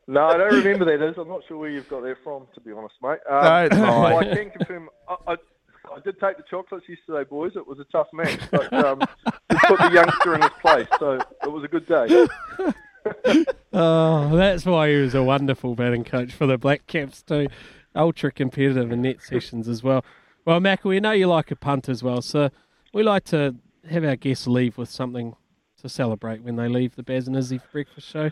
No, 0.07 0.27
I 0.27 0.37
don't 0.37 0.53
remember 0.53 0.85
that. 0.85 1.03
Is 1.03 1.15
I'm 1.17 1.27
not 1.27 1.41
sure 1.47 1.57
where 1.57 1.69
you've 1.69 1.89
got 1.89 2.03
that 2.03 2.17
from, 2.23 2.45
to 2.53 2.61
be 2.61 2.71
honest, 2.71 2.95
mate. 3.01 3.19
Um, 3.29 3.79
no, 3.79 4.17
I 4.17 4.23
can 4.25 4.51
confirm. 4.51 4.89
I, 5.07 5.15
I, 5.27 5.33
I, 5.33 5.99
did 6.03 6.19
take 6.19 6.37
the 6.37 6.43
chocolates 6.49 6.85
yesterday, 6.87 7.27
boys. 7.27 7.53
It 7.55 7.65
was 7.65 7.79
a 7.79 7.85
tough 7.85 8.07
match, 8.13 8.39
but 8.51 8.71
um, 8.73 8.99
put 8.99 9.79
the 9.79 9.91
youngster 9.93 10.35
in 10.35 10.41
his 10.41 10.51
place, 10.61 10.87
so 10.99 11.13
it 11.43 11.51
was 11.51 11.63
a 11.63 11.67
good 11.67 11.87
day. 11.87 12.27
oh, 13.73 14.35
that's 14.35 14.65
why 14.65 14.89
he 14.89 14.95
was 14.97 15.15
a 15.15 15.23
wonderful 15.23 15.75
batting 15.75 16.03
coach 16.03 16.31
for 16.31 16.45
the 16.45 16.57
Black 16.57 16.87
Caps 16.87 17.21
too. 17.21 17.47
Ultra 17.95 18.31
competitive 18.31 18.91
in 18.91 19.01
net 19.01 19.21
sessions 19.21 19.67
as 19.67 19.83
well. 19.83 20.03
Well, 20.45 20.59
Mac, 20.59 20.83
we 20.83 20.99
know 20.99 21.11
you 21.11 21.27
like 21.27 21.51
a 21.51 21.55
punt 21.55 21.87
as 21.87 22.03
well, 22.03 22.21
so 22.21 22.49
we 22.93 23.03
like 23.03 23.23
to 23.25 23.55
have 23.89 24.03
our 24.03 24.15
guests 24.15 24.47
leave 24.47 24.77
with 24.77 24.89
something 24.89 25.35
to 25.81 25.89
celebrate 25.89 26.41
when 26.41 26.55
they 26.55 26.67
leave 26.67 26.95
the 26.95 27.03
Baz 27.03 27.27
and 27.27 27.37
Izzy 27.37 27.59
breakfast 27.71 28.07
show. 28.07 28.31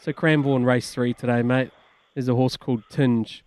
So 0.00 0.12
Cranbourne 0.12 0.64
race 0.64 0.92
three 0.92 1.14
today, 1.14 1.42
mate. 1.42 1.70
There's 2.14 2.28
a 2.28 2.34
horse 2.34 2.56
called 2.56 2.82
Tinge. 2.90 3.44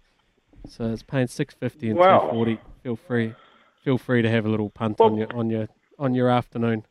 So 0.68 0.92
it's 0.92 1.04
paying 1.04 1.28
six 1.28 1.54
fifty 1.54 1.90
and 1.90 1.98
wow. 1.98 2.20
two 2.20 2.30
forty. 2.30 2.60
Feel 2.84 2.96
free, 2.96 3.34
feel 3.84 3.98
free 3.98 4.22
to 4.22 4.30
have 4.30 4.46
a 4.46 4.50
little 4.50 4.70
punt 4.70 5.00
well, 5.00 5.10
on 5.10 5.18
your 5.18 5.36
on 5.36 5.50
your 5.50 5.68
on 5.98 6.14
your 6.14 6.30
afternoon. 6.30 6.86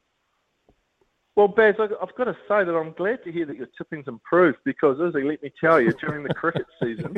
Well, 1.36 1.48
Baz, 1.48 1.76
I've 1.78 2.14
got 2.16 2.24
to 2.24 2.36
say 2.48 2.64
that 2.64 2.74
I'm 2.74 2.92
glad 2.92 3.22
to 3.24 3.32
hear 3.32 3.46
that 3.46 3.56
your 3.56 3.68
tipping's 3.78 4.08
improved 4.08 4.58
because, 4.64 4.98
Izzy, 5.00 5.22
let 5.22 5.42
me 5.42 5.52
tell 5.60 5.80
you, 5.80 5.92
during 5.92 6.24
the 6.24 6.34
cricket 6.34 6.66
season, 6.82 7.16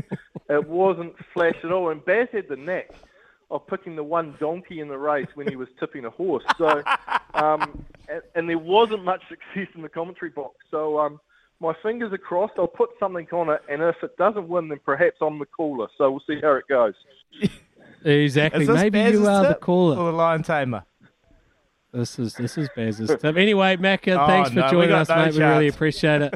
it 0.49 0.69
wasn't 0.69 1.15
flash 1.33 1.57
at 1.65 1.73
all. 1.73 1.91
And 1.91 2.05
Baz 2.05 2.29
had 2.33 2.49
the 2.49 2.57
knack 2.57 2.91
of 3.51 3.67
picking 3.67 3.97
the 3.97 4.05
one 4.05 4.35
donkey 4.39 4.81
in 4.81 4.89
the 4.89 4.99
race 4.99 5.29
when 5.35 5.49
he 5.49 5.57
was 5.57 5.69
tipping 5.81 6.05
a 6.05 6.11
horse. 6.11 6.45
So, 6.59 6.83
um, 7.35 7.85
and, 8.09 8.23
and, 8.35 8.49
there 8.49 8.59
wasn't 8.59 9.05
much 9.05 9.23
success 9.29 9.69
in 9.75 9.83
the 9.83 9.89
commentary 9.89 10.31
box. 10.31 10.57
So, 10.71 10.99
um, 10.99 11.21
my 11.63 11.75
fingers 11.83 12.13
are 12.13 12.19
crossed. 12.19 12.55
I'll 12.59 12.67
put 12.67 12.91
something 12.99 13.27
on 13.33 13.49
it, 13.49 13.63
and 13.71 13.81
if 13.83 13.97
it 14.03 14.17
doesn't 14.19 14.49
win, 14.49 14.69
then 14.69 14.81
perhaps 14.85 15.17
I'm 15.23 15.39
the 15.39 15.47
caller. 15.47 15.87
So 15.97 16.11
we'll 16.11 16.23
see 16.27 16.41
how 16.43 16.55
it 16.55 16.67
goes. 16.69 16.95
exactly. 18.05 18.67
Maybe 18.67 18.99
you 19.01 19.27
are 19.27 19.47
the 19.47 19.55
caller 19.55 19.97
or 19.97 20.11
the 20.11 20.17
lion 20.17 20.43
tamer. 20.43 20.85
This 21.93 22.19
is 22.19 22.35
this 22.35 22.57
is 22.57 22.69
Baz's 22.75 23.09
tip. 23.21 23.37
Anyway, 23.37 23.77
Macca, 23.77 24.17
uh, 24.17 24.23
oh, 24.23 24.27
thanks 24.27 24.51
for 24.51 24.69
joining 24.71 24.93
us, 24.93 25.09
no 25.09 25.17
mate. 25.17 25.23
Chance. 25.25 25.37
We 25.37 25.45
really 25.45 25.69
appreciate 25.69 26.23
it. 26.23 26.35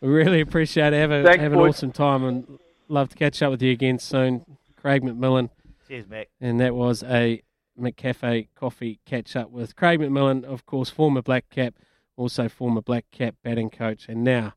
we 0.00 0.08
really 0.08 0.40
appreciate 0.40 0.92
it. 0.92 1.00
Have, 1.00 1.10
a, 1.10 1.22
thanks, 1.22 1.42
have 1.42 1.52
an 1.52 1.58
awesome 1.58 1.92
time, 1.92 2.24
and 2.24 2.58
love 2.88 3.10
to 3.10 3.16
catch 3.16 3.42
up 3.42 3.50
with 3.50 3.62
you 3.62 3.72
again 3.72 3.98
soon. 3.98 4.44
Craig 4.76 5.02
McMillan. 5.02 5.50
Cheers, 5.86 6.08
Mac. 6.08 6.28
And 6.40 6.60
that 6.60 6.74
was 6.74 7.02
a 7.02 7.42
McCafe 7.78 8.48
coffee 8.54 9.00
catch 9.04 9.36
up 9.36 9.50
with 9.50 9.76
Craig 9.76 10.00
McMillan, 10.00 10.44
of 10.44 10.64
course, 10.64 10.88
former 10.88 11.20
Black 11.20 11.50
Cap 11.50 11.74
also 12.20 12.48
former 12.48 12.82
Black 12.82 13.06
Cap 13.10 13.34
batting 13.42 13.70
coach, 13.70 14.06
and 14.08 14.22
now 14.22 14.52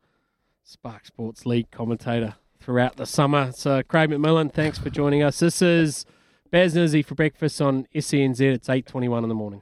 Spark 0.64 1.06
Sports 1.06 1.46
League 1.46 1.72
commentator 1.72 2.36
throughout 2.60 2.98
the 2.98 3.06
summer. 3.06 3.52
So, 3.54 3.82
Craig 3.84 4.10
McMillan, 4.10 4.54
thanks 4.54 4.78
for 4.78 4.90
joining 4.90 5.24
us. 5.24 5.40
This 5.40 5.62
is 5.62 6.06
Baz 6.52 6.76
Nizzy 6.76 7.06
for 7.06 7.16
breakfast 7.16 7.62
on 7.62 7.88
SENZ. 7.96 8.42
It's 8.42 8.68
8.21 8.68 9.24
in 9.24 9.30
the 9.30 9.36
morning. 9.36 9.62